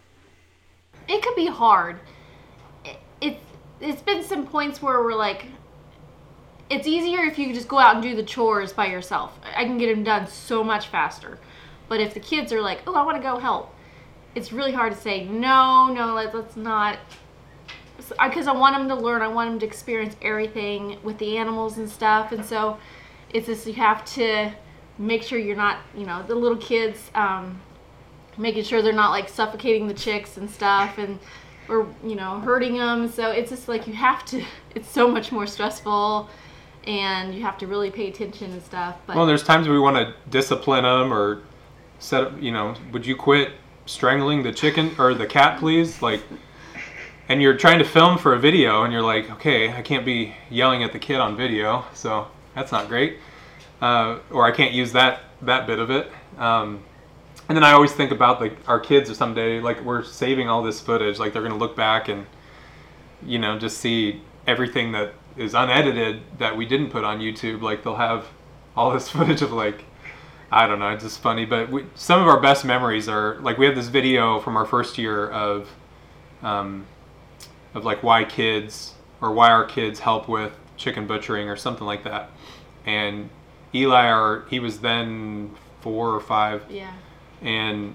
[1.06, 2.00] It could be hard.
[2.84, 3.38] It, it
[3.80, 5.46] it's been some points where we're like,
[6.70, 9.38] it's easier if you just go out and do the chores by yourself.
[9.56, 11.38] I can get them done so much faster.
[11.88, 13.74] But if the kids are like, oh, I want to go help,
[14.34, 16.98] it's really hard to say, no, no, let's, let's not.
[17.96, 21.78] Because I want them to learn, I want them to experience everything with the animals
[21.78, 22.32] and stuff.
[22.32, 22.78] And so
[23.30, 24.52] it's just you have to
[24.98, 27.60] make sure you're not, you know, the little kids, um,
[28.36, 31.18] making sure they're not like suffocating the chicks and stuff and
[31.68, 34.42] or you know hurting them so it's just like you have to
[34.74, 36.28] it's so much more stressful
[36.84, 38.96] and you have to really pay attention and stuff.
[39.06, 41.42] But well, there's times we want to discipline them or
[41.98, 42.42] set up.
[42.42, 43.52] You know, would you quit
[43.86, 46.02] strangling the chicken or the cat, please?
[46.02, 46.22] Like,
[47.28, 50.34] and you're trying to film for a video, and you're like, okay, I can't be
[50.50, 53.18] yelling at the kid on video, so that's not great.
[53.80, 56.10] Uh, or I can't use that that bit of it.
[56.38, 56.82] Um,
[57.48, 60.62] and then I always think about like our kids or someday, like we're saving all
[60.62, 62.26] this footage, like they're gonna look back and
[63.22, 67.62] you know just see everything that is unedited that we didn't put on YouTube.
[67.62, 68.26] Like they'll have
[68.76, 69.84] all this footage of like
[70.50, 71.44] I don't know, it's just funny.
[71.44, 74.64] But we, some of our best memories are like we have this video from our
[74.66, 75.68] first year of
[76.42, 76.86] um,
[77.74, 82.04] of like why kids or why our kids help with chicken butchering or something like
[82.04, 82.30] that.
[82.86, 83.28] And
[83.74, 86.92] Eli, our he was then four or five Yeah.
[87.42, 87.94] and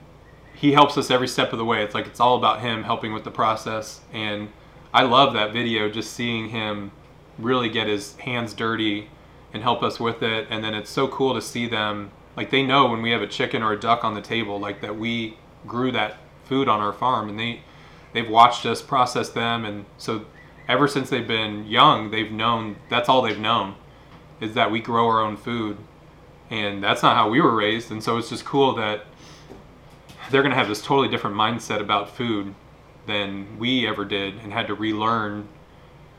[0.53, 1.83] he helps us every step of the way.
[1.83, 4.49] It's like it's all about him helping with the process, and
[4.93, 5.89] I love that video.
[5.89, 6.91] Just seeing him
[7.37, 9.09] really get his hands dirty
[9.53, 12.11] and help us with it, and then it's so cool to see them.
[12.35, 14.81] Like they know when we have a chicken or a duck on the table, like
[14.81, 17.61] that we grew that food on our farm, and they
[18.13, 20.25] they've watched us process them, and so
[20.67, 23.75] ever since they've been young, they've known that's all they've known
[24.41, 25.77] is that we grow our own food.
[26.49, 27.91] And that's not how we were raised.
[27.91, 29.05] And so it's just cool that
[30.29, 32.53] they're going to have this totally different mindset about food
[33.05, 35.47] than we ever did and had to relearn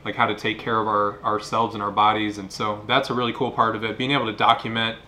[0.05, 2.39] like how to take care of our ourselves and our bodies.
[2.39, 3.97] And so that's a really cool part of it.
[3.97, 4.99] Being able to document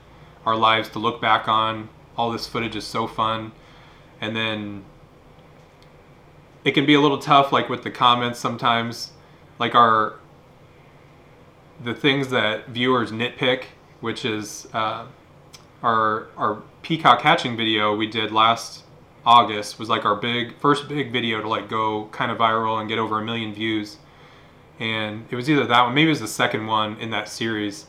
[0.44, 3.52] our lives to look back on all this footage is so fun.
[4.20, 4.84] And then
[6.64, 9.12] it can be a little tough like with the comments sometimes.
[9.58, 10.18] Like our
[11.82, 13.64] the things that viewers nitpick
[14.00, 15.06] which is uh,
[15.82, 18.84] our our peacock hatching video we did last
[19.24, 22.88] August was like our big first big video to like go kind of viral and
[22.88, 23.96] get over a million views.
[24.78, 27.86] And it was either that one, maybe it was the second one in that series.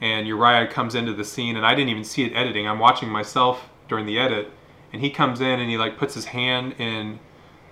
[0.00, 2.66] And Uriah comes into the scene, and I didn't even see it editing.
[2.66, 4.50] I'm watching myself during the edit,
[4.92, 7.18] and he comes in and he like puts his hand in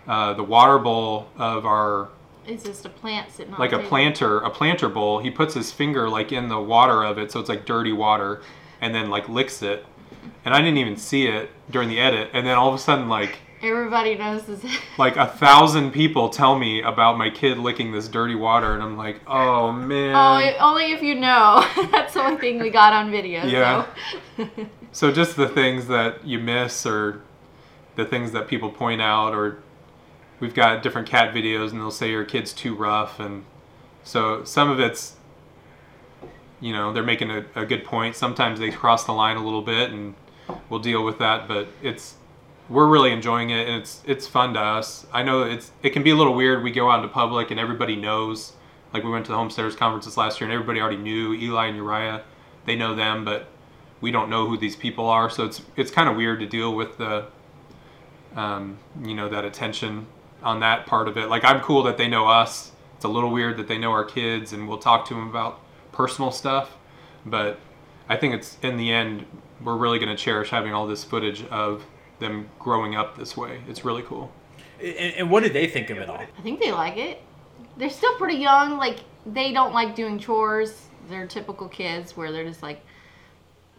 [0.08, 2.08] uh, the water bowl of our
[2.46, 5.70] It's just a plant sitting on like a planter a planter bowl he puts his
[5.70, 8.40] finger like in the water of it so it's like dirty water
[8.80, 9.84] and then like licks it
[10.46, 13.08] and i didn't even see it during the edit and then all of a sudden
[13.08, 14.80] like Everybody notices it.
[14.98, 18.96] like a thousand people tell me about my kid licking this dirty water and i'm
[18.96, 21.66] like oh, oh man Oh, only if you know.
[21.90, 23.44] That's the only thing we got on video.
[23.44, 23.86] Yeah.
[24.36, 24.48] So.
[24.92, 27.22] so just the things that you miss or
[27.96, 29.58] the things that people point out or
[30.40, 33.44] we've got different cat videos and they'll say your kid's too rough and
[34.04, 35.16] so some of it's
[36.60, 39.62] you know they're making a, a good point sometimes they cross the line a little
[39.62, 40.14] bit and
[40.70, 42.14] we'll deal with that but it's
[42.68, 45.06] we're really enjoying it and it's it's fun to us.
[45.12, 46.62] I know it's it can be a little weird.
[46.62, 48.52] We go out into public and everybody knows
[48.92, 51.76] like we went to the homesteaders conferences last year and everybody already knew eli and
[51.76, 52.22] uriah.
[52.66, 53.48] They know them but
[54.00, 55.30] we don't know who these people are.
[55.30, 57.26] So it's it's kind of weird to deal with the
[58.36, 60.06] um, you know that attention
[60.42, 61.28] on that part of it.
[61.28, 62.72] Like i'm cool that they know us.
[62.96, 65.60] It's a little weird that they know our kids and we'll talk to them about
[65.92, 66.76] personal stuff
[67.26, 67.58] but
[68.08, 69.26] i think it's in the end
[69.62, 71.84] we're really going to cherish having all this footage of
[72.18, 74.30] them growing up this way it's really cool
[74.80, 76.16] And, and what did they think of it all?
[76.18, 77.20] I think they like it.
[77.76, 78.76] They're still pretty young.
[78.76, 80.86] Like they don't like doing chores.
[81.08, 82.80] They're typical kids where they're just like.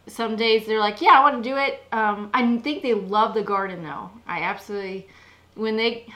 [0.08, 1.84] Some days they're like, yeah, I want to do it.
[1.92, 4.10] Um, I think they love the garden though.
[4.26, 5.08] I absolutely,
[5.54, 6.08] when they,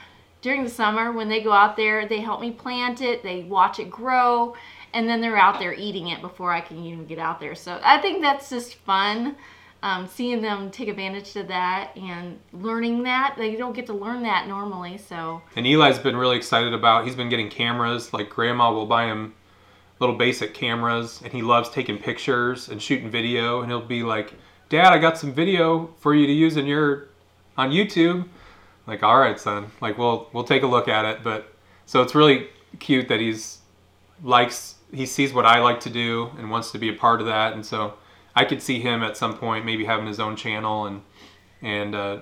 [0.42, 3.22] during the summer when they go out there, they help me plant it.
[3.22, 4.56] They watch it grow,
[4.92, 7.54] and then they're out there eating it before I can even get out there.
[7.54, 9.36] So I think that's just fun.
[9.84, 14.22] Um, seeing them take advantage of that and learning that they don't get to learn
[14.22, 14.96] that normally.
[14.96, 17.04] So And Eli's been really excited about.
[17.04, 18.14] He's been getting cameras.
[18.14, 19.34] Like grandma will buy him
[20.00, 23.60] little basic cameras, and he loves taking pictures and shooting video.
[23.60, 24.32] And he'll be like,
[24.70, 27.08] "Dad, I got some video for you to use in your
[27.58, 28.26] on YouTube."
[28.86, 29.70] Like, all right, son.
[29.82, 31.22] Like, we'll we'll take a look at it.
[31.22, 31.52] But
[31.84, 32.48] so it's really
[32.80, 33.58] cute that he's
[34.22, 37.26] likes he sees what I like to do and wants to be a part of
[37.26, 37.52] that.
[37.52, 37.94] And so
[38.36, 41.02] I could see him at some point maybe having his own channel and
[41.62, 42.20] and uh,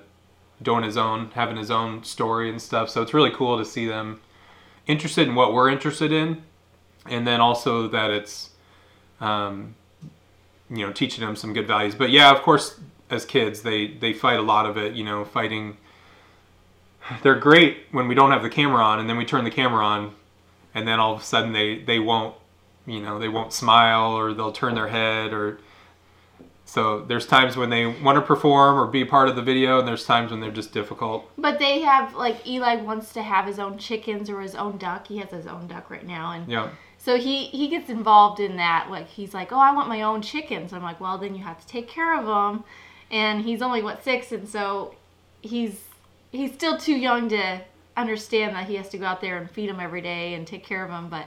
[0.63, 2.89] doing his own, having his own story and stuff.
[2.91, 4.21] So it's really cool to see them
[4.87, 6.43] interested in what we're interested in,
[7.07, 8.51] and then also that it's,
[9.21, 9.75] um,
[10.71, 11.95] you know, teaching them some good values.
[11.95, 12.79] But yeah, of course,
[13.11, 14.95] as kids, they they fight a lot of it.
[14.95, 15.77] You know, fighting.
[17.23, 19.85] They're great when we don't have the camera on, and then we turn the camera
[19.85, 20.15] on,
[20.73, 22.37] and then all of a sudden they they won't,
[22.87, 25.59] you know, they won't smile or they'll turn their head or.
[26.65, 29.87] So there's times when they want to perform or be part of the video, and
[29.87, 31.31] there's times when they're just difficult.
[31.37, 35.09] But they have like Eli wants to have his own chickens or his own duck.
[35.09, 36.71] He has his own duck right now, and Yeah.
[36.99, 38.91] so he he gets involved in that.
[38.91, 40.73] Like he's like, oh, I want my own chickens.
[40.73, 42.65] I'm like, well, then you have to take care of them.
[43.11, 44.95] And he's only what six, and so
[45.43, 45.79] he's
[46.31, 47.61] he's still too young to
[47.99, 50.65] understand that he has to go out there and feed them every day and take
[50.65, 51.11] care of them.
[51.11, 51.27] But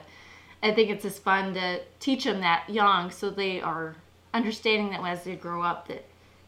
[0.62, 3.94] I think it's just fun to teach them that young, so they are
[4.36, 6.04] understanding that as they grow up that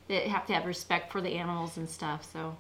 [0.07, 2.31] they have to have respect for the animals and stuff.
[2.33, 2.57] So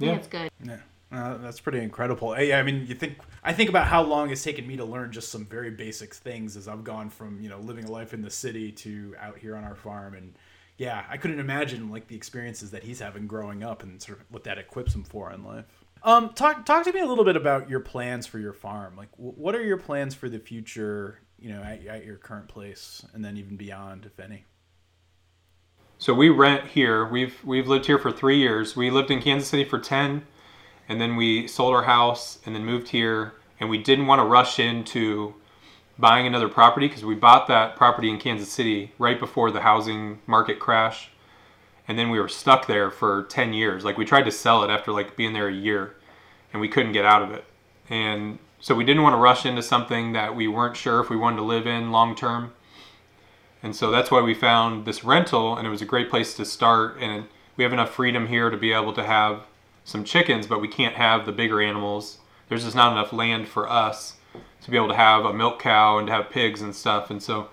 [0.00, 0.08] I Yeah.
[0.10, 0.50] think it's good.
[0.64, 0.78] Yeah,
[1.12, 2.34] uh, that's pretty incredible.
[2.34, 5.12] Hey, I mean, you think I think about how long it's taken me to learn
[5.12, 8.22] just some very basic things as I've gone from you know living a life in
[8.22, 10.34] the city to out here on our farm, and
[10.78, 14.24] yeah, I couldn't imagine like the experiences that he's having growing up and sort of
[14.30, 15.66] what that equips him for in life.
[16.02, 18.96] Um, talk talk to me a little bit about your plans for your farm.
[18.96, 21.20] Like, wh- what are your plans for the future?
[21.44, 24.46] You know, at, at your current place, and then even beyond, if any.
[25.98, 27.06] So we rent here.
[27.06, 28.74] We've we've lived here for three years.
[28.74, 30.22] We lived in Kansas City for ten,
[30.88, 33.34] and then we sold our house and then moved here.
[33.60, 35.34] And we didn't want to rush into
[35.98, 40.20] buying another property because we bought that property in Kansas City right before the housing
[40.26, 41.10] market crash,
[41.86, 43.84] and then we were stuck there for ten years.
[43.84, 45.94] Like we tried to sell it after like being there a year,
[46.54, 47.44] and we couldn't get out of it.
[47.90, 51.18] And so we didn't want to rush into something that we weren't sure if we
[51.18, 52.54] wanted to live in long term.
[53.62, 56.46] And so that's why we found this rental, and it was a great place to
[56.46, 56.96] start.
[56.98, 57.26] And
[57.58, 59.42] we have enough freedom here to be able to have
[59.84, 62.20] some chickens, but we can't have the bigger animals.
[62.48, 64.16] There's just not enough land for us
[64.62, 67.10] to be able to have a milk cow and to have pigs and stuff.
[67.10, 67.50] And so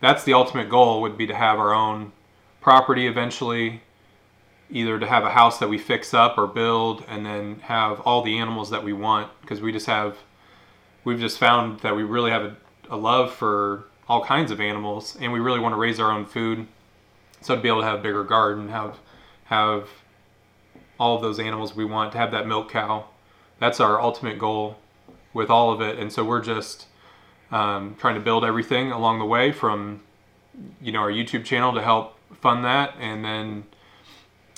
[0.00, 2.12] that's the ultimate goal would be to have our own
[2.60, 3.82] property eventually,
[4.70, 8.22] either to have a house that we fix up or build, and then have all
[8.22, 10.16] the animals that we want because we just have
[11.04, 12.56] we've just found that we really have a,
[12.90, 16.26] a love for all kinds of animals and we really want to raise our own
[16.26, 16.66] food.
[17.40, 18.98] So to be able to have a bigger garden have
[19.44, 19.88] have
[20.98, 23.04] all of those animals we want to have that milk cow
[23.58, 24.78] that's our ultimate goal
[25.32, 25.98] with all of it.
[25.98, 26.86] And so we're just
[27.50, 30.00] um, trying to build everything along the way from
[30.80, 33.64] you know our youtube channel to help fund that and then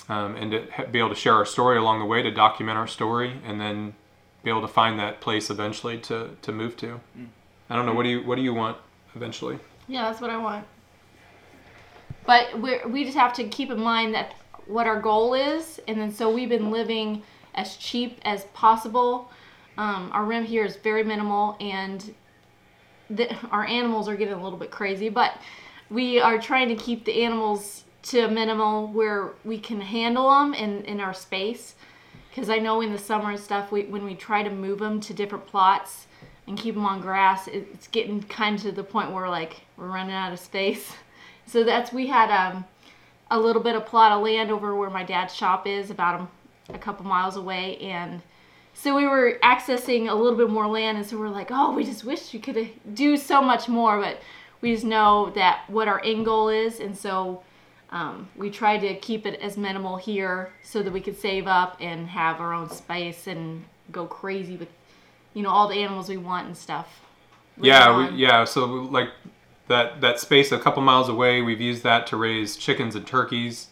[0.09, 2.85] um, and to be able to share our story along the way to document our
[2.85, 3.95] story and then
[4.43, 6.99] be able to find that place eventually to, to move to.
[7.69, 7.93] I don't know.
[7.93, 8.77] What do you What do you want
[9.15, 9.59] eventually?
[9.87, 10.65] Yeah, that's what I want.
[12.25, 15.99] But we we just have to keep in mind that what our goal is, and
[15.99, 17.23] then so we've been living
[17.55, 19.31] as cheap as possible.
[19.77, 22.13] Um, our rent here is very minimal, and
[23.09, 25.33] the, our animals are getting a little bit crazy, but
[25.89, 30.53] we are trying to keep the animals to a minimal where we can handle them
[30.53, 31.75] in, in our space.
[32.37, 34.99] Because I know in the summer and stuff, we, when we try to move them
[34.99, 36.05] to different plots
[36.45, 39.61] and keep them on grass, it, it's getting kind of to the point where like
[39.75, 40.93] we're running out of space.
[41.47, 42.65] So that's we had um,
[43.31, 46.29] a little bit of plot of land over where my dad's shop is, about
[46.69, 48.21] a, a couple miles away, and
[48.73, 51.85] so we were accessing a little bit more land, and so we're like, oh, we
[51.85, 54.19] just wish we could do so much more, but
[54.59, 57.41] we just know that what our end goal is, and so
[57.91, 61.77] um, we tried to keep it as minimal here so that we could save up
[61.79, 64.69] and have our own space and go crazy with,
[65.33, 67.01] you know, all the animals we want and stuff.
[67.59, 68.43] Yeah, we, yeah.
[68.43, 69.09] So like
[69.67, 73.67] that that space a couple miles away, we've used that to raise chickens and turkeys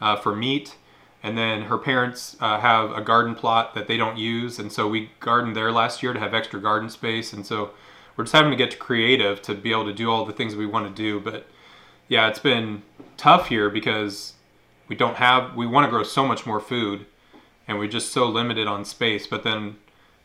[0.00, 0.76] uh, for meat.
[1.20, 4.86] And then her parents uh, have a garden plot that they don't use, and so
[4.86, 7.32] we gardened there last year to have extra garden space.
[7.32, 7.70] And so
[8.16, 10.64] we're just having to get creative to be able to do all the things we
[10.64, 11.18] want to do.
[11.18, 11.48] But
[12.08, 12.82] yeah, it's been
[13.16, 14.34] tough here because
[14.88, 17.06] we don't have we want to grow so much more food,
[17.66, 19.26] and we're just so limited on space.
[19.26, 19.76] But then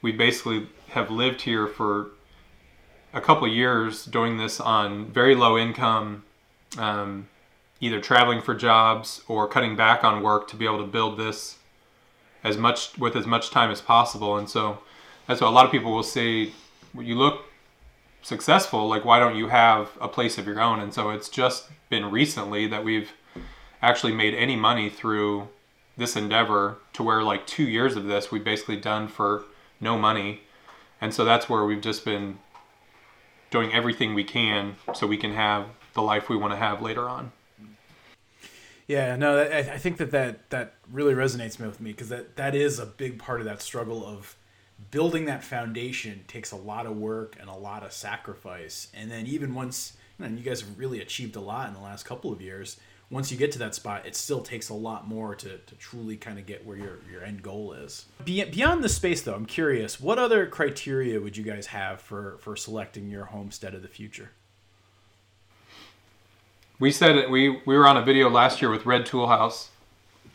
[0.02, 2.12] we basically have lived here for
[3.14, 6.24] a couple years doing this on very low income,
[6.78, 7.28] um,
[7.82, 11.58] either traveling for jobs or cutting back on work to be able to build this
[12.44, 14.38] as much with as much time as possible.
[14.38, 14.80] And so
[15.28, 16.54] that's why a lot of people will say,
[16.94, 17.46] well, "You look
[18.24, 18.88] successful.
[18.88, 22.10] Like, why don't you have a place of your own?" And so it's just been
[22.10, 23.12] recently that we've
[23.82, 25.50] actually made any money through
[25.96, 29.44] this endeavor to where like two years of this we've basically done for
[29.80, 30.42] no money
[31.04, 32.40] and so that's where we've just been
[33.52, 37.10] doing everything we can so we can have the life we want to have later
[37.10, 37.34] on.
[38.88, 42.80] Yeah, no, I, think that, that that really resonates with me because that, that is
[42.80, 44.38] a big part of that struggle of
[44.92, 48.88] building that foundation takes a lot of work and a lot of sacrifice.
[48.94, 51.82] And then even once, you, know, you guys have really achieved a lot in the
[51.82, 52.78] last couple of years,
[53.10, 56.18] once you get to that spot, it still takes a lot more to, to truly
[56.18, 58.06] kind of get where your, your end goal is.
[58.26, 62.38] Be, beyond the space, though, I'm curious, what other criteria would you guys have for,
[62.40, 64.32] for selecting your homestead of the future?
[66.80, 69.70] We said it, we we were on a video last year with Red Tool House,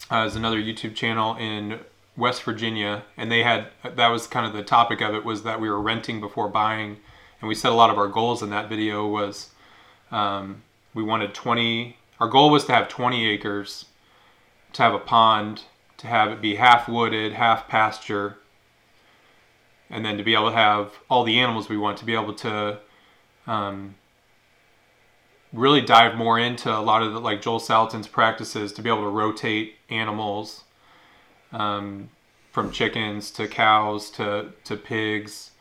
[0.08, 1.80] uh, another YouTube channel in
[2.18, 5.60] West Virginia, and they had that was kind of the topic of it was that
[5.60, 6.96] we were renting before buying,
[7.40, 9.50] and we said a lot of our goals in that video was
[10.10, 10.62] um,
[10.92, 11.96] we wanted 20.
[12.18, 13.84] Our goal was to have 20 acres,
[14.72, 15.62] to have a pond,
[15.98, 18.38] to have it be half wooded, half pasture,
[19.88, 22.34] and then to be able to have all the animals we want to be able
[22.34, 22.80] to
[23.46, 23.94] um,
[25.52, 29.02] really dive more into a lot of the, like Joel Salatin's practices to be able
[29.02, 30.64] to rotate animals
[31.52, 32.10] um,
[32.52, 35.52] from chickens to cows to, to pigs,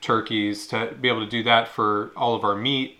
[0.00, 2.98] turkeys, to be able to do that for all of our meat,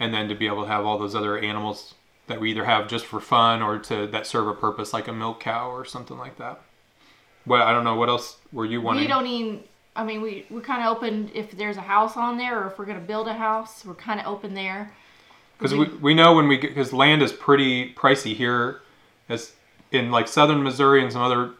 [0.00, 1.94] and then to be able to have all those other animals
[2.28, 5.12] that we either have just for fun or to that serve a purpose like a
[5.12, 6.60] milk cow or something like that.
[7.46, 9.02] Well, I don't know what else were you wanting.
[9.02, 9.64] We don't even.
[9.96, 12.78] I mean, we we kind of open if there's a house on there, or if
[12.78, 14.92] we're gonna build a house, we're kind of open there.
[15.56, 18.82] because we, we know when we because land is pretty pricey here
[19.28, 19.52] as
[19.90, 21.52] in like southern missouri and some other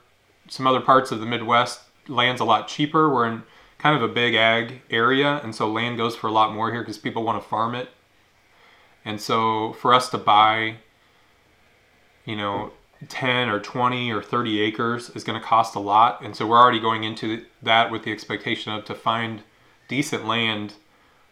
[0.49, 3.13] some other parts of the midwest land's a lot cheaper.
[3.13, 3.43] We're in
[3.79, 6.81] kind of a big ag area and so land goes for a lot more here
[6.81, 7.91] because people want to farm it.
[9.05, 10.77] And so for us to buy
[12.25, 12.73] you know
[13.09, 16.21] 10 or 20 or 30 acres is going to cost a lot.
[16.21, 19.43] And so we're already going into that with the expectation of to find
[19.87, 20.75] decent land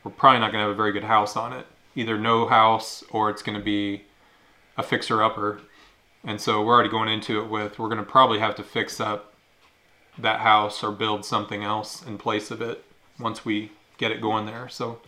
[0.06, 1.66] we're probably not going to have a very good house on it.
[1.96, 4.04] Either no house or it's going to be
[4.76, 5.60] a fixer upper
[6.26, 9.00] and so we're already going into it with we're going to probably have to fix
[9.00, 9.32] up
[10.18, 12.84] that house or build something else in place of it
[13.18, 14.68] once we get it going there.
[14.68, 15.00] So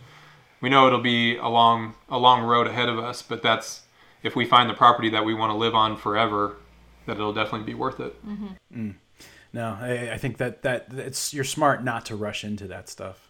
[0.61, 3.81] we know it'll be a long a long road ahead of us but that's
[4.23, 6.57] if we find the property that we want to live on forever
[7.05, 8.25] that it'll definitely be worth it.
[8.25, 8.91] Mm-hmm.
[9.51, 13.28] No, I, I think that that it's you're smart not to rush into that stuff.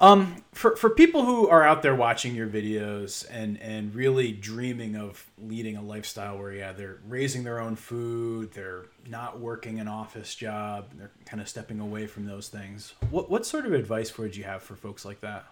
[0.00, 4.96] Um, for for people who are out there watching your videos and and really dreaming
[4.96, 9.88] of leading a lifestyle where yeah they're raising their own food, they're not working an
[9.88, 12.94] office job, they're kind of stepping away from those things.
[13.10, 15.46] What what sort of advice would you have for folks like that?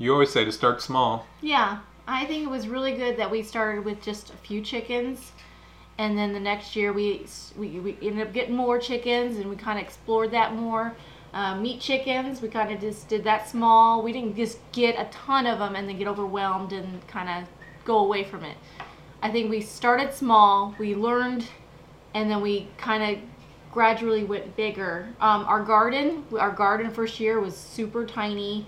[0.00, 3.42] you always say to start small Yeah, I think it was really good that we
[3.42, 5.32] started with just a few chickens,
[5.98, 7.26] and then the next year we
[7.56, 10.94] we, we ended up getting more chickens, and we kind of explored that more.
[11.34, 14.02] Uh, meat chickens, we kind of just did that small.
[14.02, 17.48] We didn't just get a ton of them and then get overwhelmed and kind of
[17.84, 18.56] go away from it.
[19.20, 21.44] I think we started small, we learned,
[22.14, 23.22] and then we kind of
[23.72, 25.08] gradually went bigger.
[25.20, 28.66] Um, our garden, our garden first year was super tiny.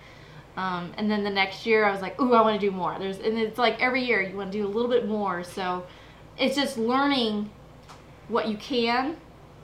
[0.56, 2.96] Um, and then the next year, I was like, "Ooh, I want to do more."
[2.98, 5.42] There's, and it's like every year you want to do a little bit more.
[5.42, 5.86] So,
[6.40, 7.50] it's just learning
[8.28, 9.16] what you can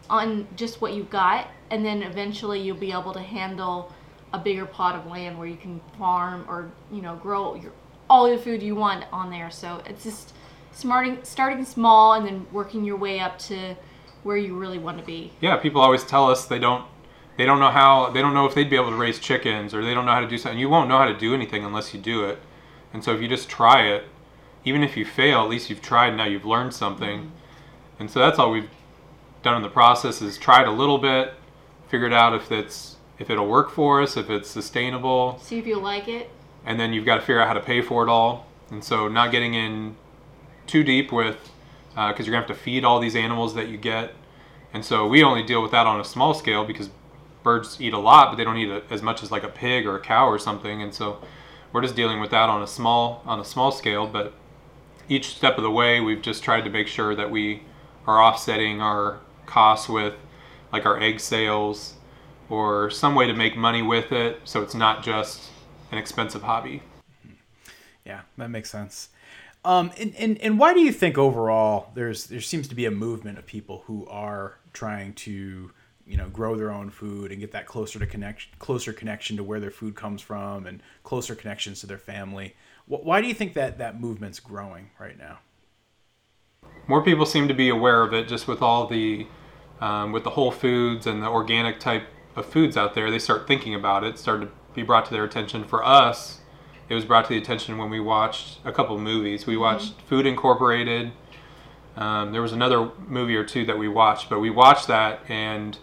[0.08, 3.92] on just what you've got, and then eventually you'll be able to handle
[4.32, 7.72] a bigger pot of land where you can farm or you know grow your,
[8.08, 9.50] all the food you want on there.
[9.50, 10.34] So it's just
[10.72, 13.74] smarting, starting small and then working your way up to
[14.22, 15.32] where you really want to be.
[15.40, 16.84] yeah people always tell us they don't
[17.38, 19.84] they don't know how they don't know if they'd be able to raise chickens or
[19.84, 21.94] they don't know how to do something you won't know how to do anything unless
[21.94, 22.40] you do it
[22.92, 24.04] and so if you just try it
[24.66, 28.00] even if you fail at least you've tried now you've learned something mm-hmm.
[28.00, 28.68] and so that's all we've
[29.42, 31.32] done in the process is tried a little bit
[31.88, 35.78] figured out if it's if it'll work for us if it's sustainable See if you
[35.80, 36.28] like it.
[36.66, 38.44] and then you've got to figure out how to pay for it all.
[38.70, 39.94] And so, not getting in
[40.66, 41.36] too deep with,
[41.96, 44.12] uh, because you're gonna have to feed all these animals that you get.
[44.74, 46.90] And so, we only deal with that on a small scale because
[47.44, 49.86] birds eat a lot, but they don't eat a, as much as like a pig
[49.86, 50.82] or a cow or something.
[50.82, 51.22] And so,
[51.72, 54.08] we're just dealing with that on a small on a small scale.
[54.08, 54.32] But
[55.08, 57.62] each step of the way, we've just tried to make sure that we
[58.06, 60.14] are offsetting our costs with,
[60.72, 61.94] like our egg sales,
[62.48, 65.50] or some way to make money with it, so it's not just
[65.90, 66.82] an expensive hobby.
[68.04, 69.08] Yeah, that makes sense.
[69.64, 72.90] Um, and, and, and why do you think overall there's there seems to be a
[72.90, 75.72] movement of people who are trying to
[76.06, 79.42] you know grow their own food and get that closer to connection closer connection to
[79.42, 82.54] where their food comes from and closer connections to their family.
[82.86, 85.38] Wh- Why do you think that that movement's growing right now?
[86.86, 89.26] More people seem to be aware of it, just with all the,
[89.80, 92.04] um, with the Whole Foods and the organic type
[92.36, 93.10] of foods out there.
[93.10, 94.18] They start thinking about it.
[94.18, 95.64] start to be brought to their attention.
[95.64, 96.40] For us,
[96.88, 99.46] it was brought to the attention when we watched a couple movies.
[99.46, 101.12] We watched Food Incorporated.
[101.96, 105.78] Um, there was another movie or two that we watched, but we watched that and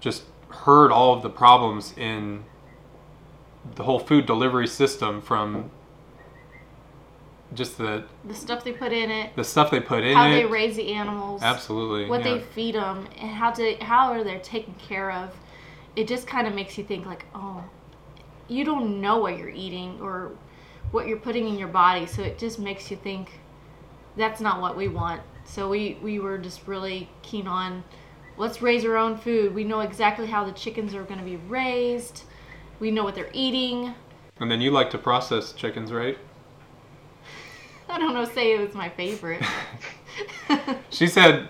[0.00, 2.44] just heard all of the problems in
[3.76, 5.70] the whole food delivery system from
[7.54, 10.30] just the The stuff they put in it, the stuff they put in how it.
[10.30, 12.08] How they raise the animals, Absolutely.
[12.08, 12.34] what yeah.
[12.34, 15.34] they feed them, and how to how are they taken care of.
[15.96, 17.64] It just kind of makes you think like, oh,
[18.48, 20.32] you don't know what you're eating or
[20.90, 23.40] what you're putting in your body, so it just makes you think
[24.16, 25.22] that's not what we want.
[25.44, 27.84] So we we were just really keen on
[28.36, 29.54] let's raise our own food.
[29.54, 32.22] We know exactly how the chickens are going to be raised.
[32.80, 33.94] We know what they're eating.
[34.40, 36.18] And then you like to process chickens, right?
[37.88, 39.42] I don't know, say it was my favorite.
[40.90, 41.48] She said,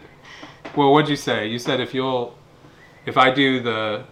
[0.74, 1.47] "Well, what'd you say?
[1.49, 2.39] You said if you'll,
[3.05, 4.05] if I do the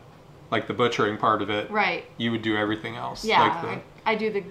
[0.50, 2.04] like the butchering part of it, Right.
[2.18, 3.24] you would do everything else.
[3.24, 3.40] Yeah.
[3.40, 3.68] Like the,
[4.08, 4.44] I, I do the.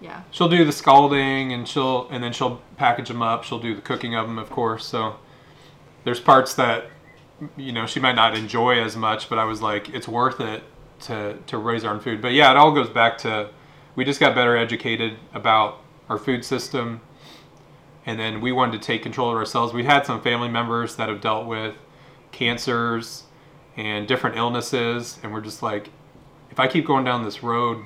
[0.00, 0.22] Yeah.
[0.30, 3.44] she'll do the scalding and she'll and then she'll package them up.
[3.44, 4.86] She'll do the cooking of them, of course.
[4.86, 5.16] So
[6.04, 6.86] there's parts that
[7.58, 10.62] you know she might not enjoy as much, but I was like, it's worth it
[11.00, 12.22] to to raise our own food.
[12.22, 13.50] But yeah, it all goes back to
[13.94, 17.00] we just got better educated about our food system,
[18.04, 19.72] and then we wanted to take control of ourselves.
[19.72, 21.74] We had some family members that have dealt with
[22.32, 23.24] cancers
[23.76, 25.90] and different illnesses, and we're just like,
[26.50, 27.84] if I keep going down this road,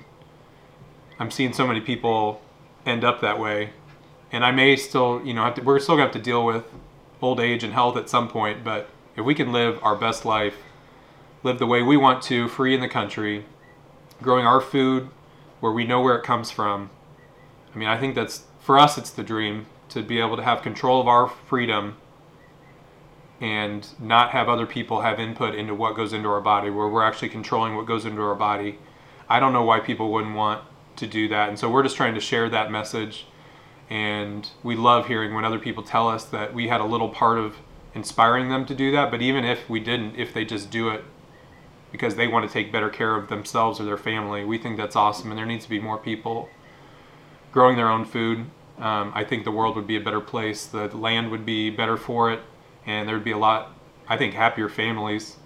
[1.19, 2.41] I'm seeing so many people
[2.85, 3.71] end up that way,
[4.33, 6.64] and I may still, you know, to, we're still gonna have to deal with
[7.23, 8.64] old age and health at some point.
[8.64, 10.57] But if we can live our best life,
[11.43, 13.45] live the way we want to, free in the country,
[14.21, 15.09] growing our food
[15.61, 16.91] where we know where it comes from.
[17.75, 18.99] I mean, I think that's for us.
[18.99, 21.97] It's the dream to be able to have control of our freedom
[23.41, 27.03] and not have other people have input into what goes into our body, where we're
[27.03, 28.78] actually controlling what goes into our body.
[29.28, 30.62] I don't know why people wouldn't want
[30.97, 31.49] to do that.
[31.49, 33.26] And so we're just trying to share that message.
[33.91, 37.39] And we love hearing when other people tell us that we had a little part
[37.39, 37.57] of
[37.95, 39.11] inspiring them to do that.
[39.11, 41.05] But even if we didn't, if they just do it
[41.93, 44.97] because they want to take better care of themselves or their family, we think that's
[44.97, 45.30] awesome.
[45.30, 46.49] And there needs to be more people
[47.53, 48.47] growing their own food.
[48.79, 50.66] Um, I think the world would be a better place.
[50.66, 52.41] The land would be better for it.
[52.85, 53.72] And there'd be a lot,
[54.09, 55.37] I think, happier families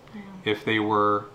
[0.44, 1.26] if they were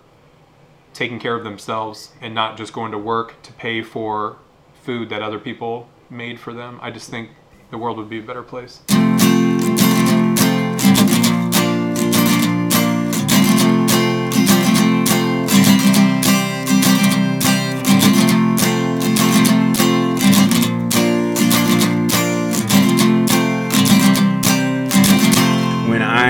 [0.92, 4.36] taking care of themselves and not just going to work to pay for
[4.82, 6.78] food that other people made for them.
[6.82, 7.30] I just think
[7.70, 8.80] the world would be a better place.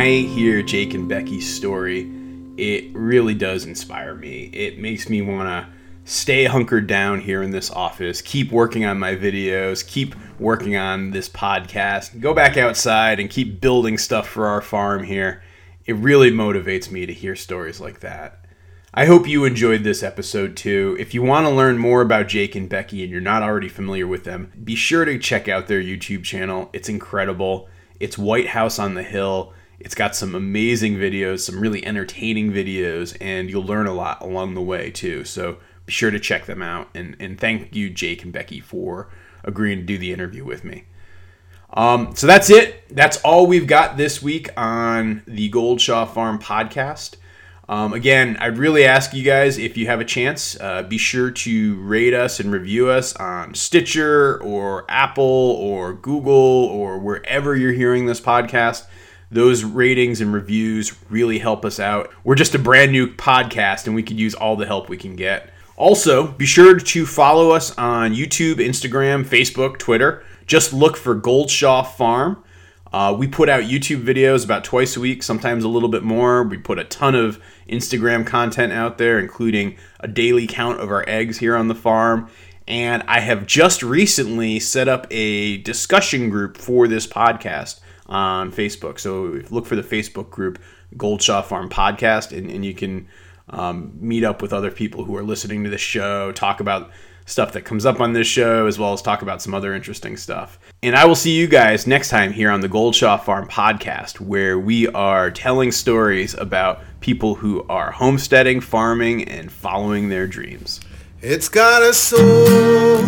[0.07, 2.09] I hear Jake and Becky's story,
[2.57, 4.45] it really does inspire me.
[4.53, 5.69] It makes me want to
[6.05, 11.11] stay hunkered down here in this office, keep working on my videos, keep working on
[11.11, 15.43] this podcast, go back outside and keep building stuff for our farm here.
[15.87, 18.45] It really motivates me to hear stories like that.
[18.95, 20.97] I hope you enjoyed this episode too.
[21.01, 24.07] If you want to learn more about Jake and Becky and you're not already familiar
[24.07, 26.71] with them, be sure to check out their YouTube channel.
[26.73, 27.69] It's incredible.
[27.99, 29.53] It's White House on the Hill.
[29.79, 34.55] It's got some amazing videos, some really entertaining videos, and you'll learn a lot along
[34.55, 35.24] the way too.
[35.24, 36.89] So be sure to check them out.
[36.95, 39.09] And, and thank you, Jake and Becky, for
[39.45, 40.85] agreeing to do the interview with me.
[41.72, 42.89] Um, so that's it.
[42.95, 47.16] That's all we've got this week on the Goldshaw Farm podcast.
[47.68, 51.33] Um, again, I'd really ask you guys if you have a chance, uh, be sure
[51.33, 57.72] to rate us and review us on Stitcher or Apple or Google or wherever you're
[57.72, 58.87] hearing this podcast.
[59.31, 62.12] Those ratings and reviews really help us out.
[62.22, 65.16] We're just a brand new podcast and we could use all the help we can
[65.16, 65.51] get.
[65.77, 70.24] Also, be sure to follow us on YouTube, Instagram, Facebook, Twitter.
[70.47, 72.43] Just look for Goldshaw Farm.
[72.93, 76.45] Uh, we put out YouTube videos about twice a week, sometimes a little bit more.
[76.45, 81.05] We put a ton of Instagram content out there, including a daily count of our
[81.09, 82.31] eggs here on the farm.
[82.68, 88.99] And I have just recently set up a discussion group for this podcast on Facebook.
[88.99, 90.59] So look for the Facebook group
[90.97, 93.09] Goldshaw Farm Podcast, and, and you can
[93.51, 96.91] um, meet up with other people who are listening to the show, talk about
[97.27, 100.17] stuff that comes up on this show, as well as talk about some other interesting
[100.17, 100.59] stuff.
[100.83, 104.59] And I will see you guys next time here on the Goldshaw Farm podcast, where
[104.59, 110.81] we are telling stories about people who are homesteading, farming, and following their dreams.
[111.21, 113.03] It's got a soul,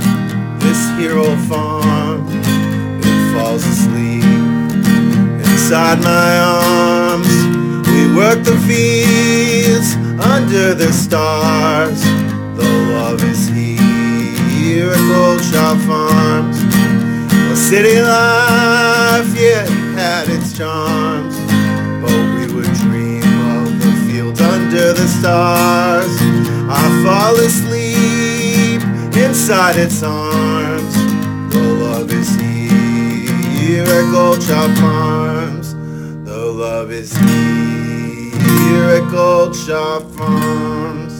[0.58, 2.26] this hero farm.
[2.28, 3.87] It falls asleep
[5.68, 7.28] inside my arms.
[7.88, 12.00] We work the fields under the stars.
[12.56, 16.56] The love is here at Goldshaw Farms.
[17.34, 21.36] Well, city life, yeah, had its charms.
[22.00, 23.28] But we would dream
[23.60, 26.14] of the fields under the stars.
[26.70, 28.80] I fall asleep
[29.22, 30.94] inside its arms.
[31.52, 35.57] The love is here at Farms.
[35.57, 35.57] The
[36.58, 37.12] love is
[38.90, 41.17] at Goldshaw Farms.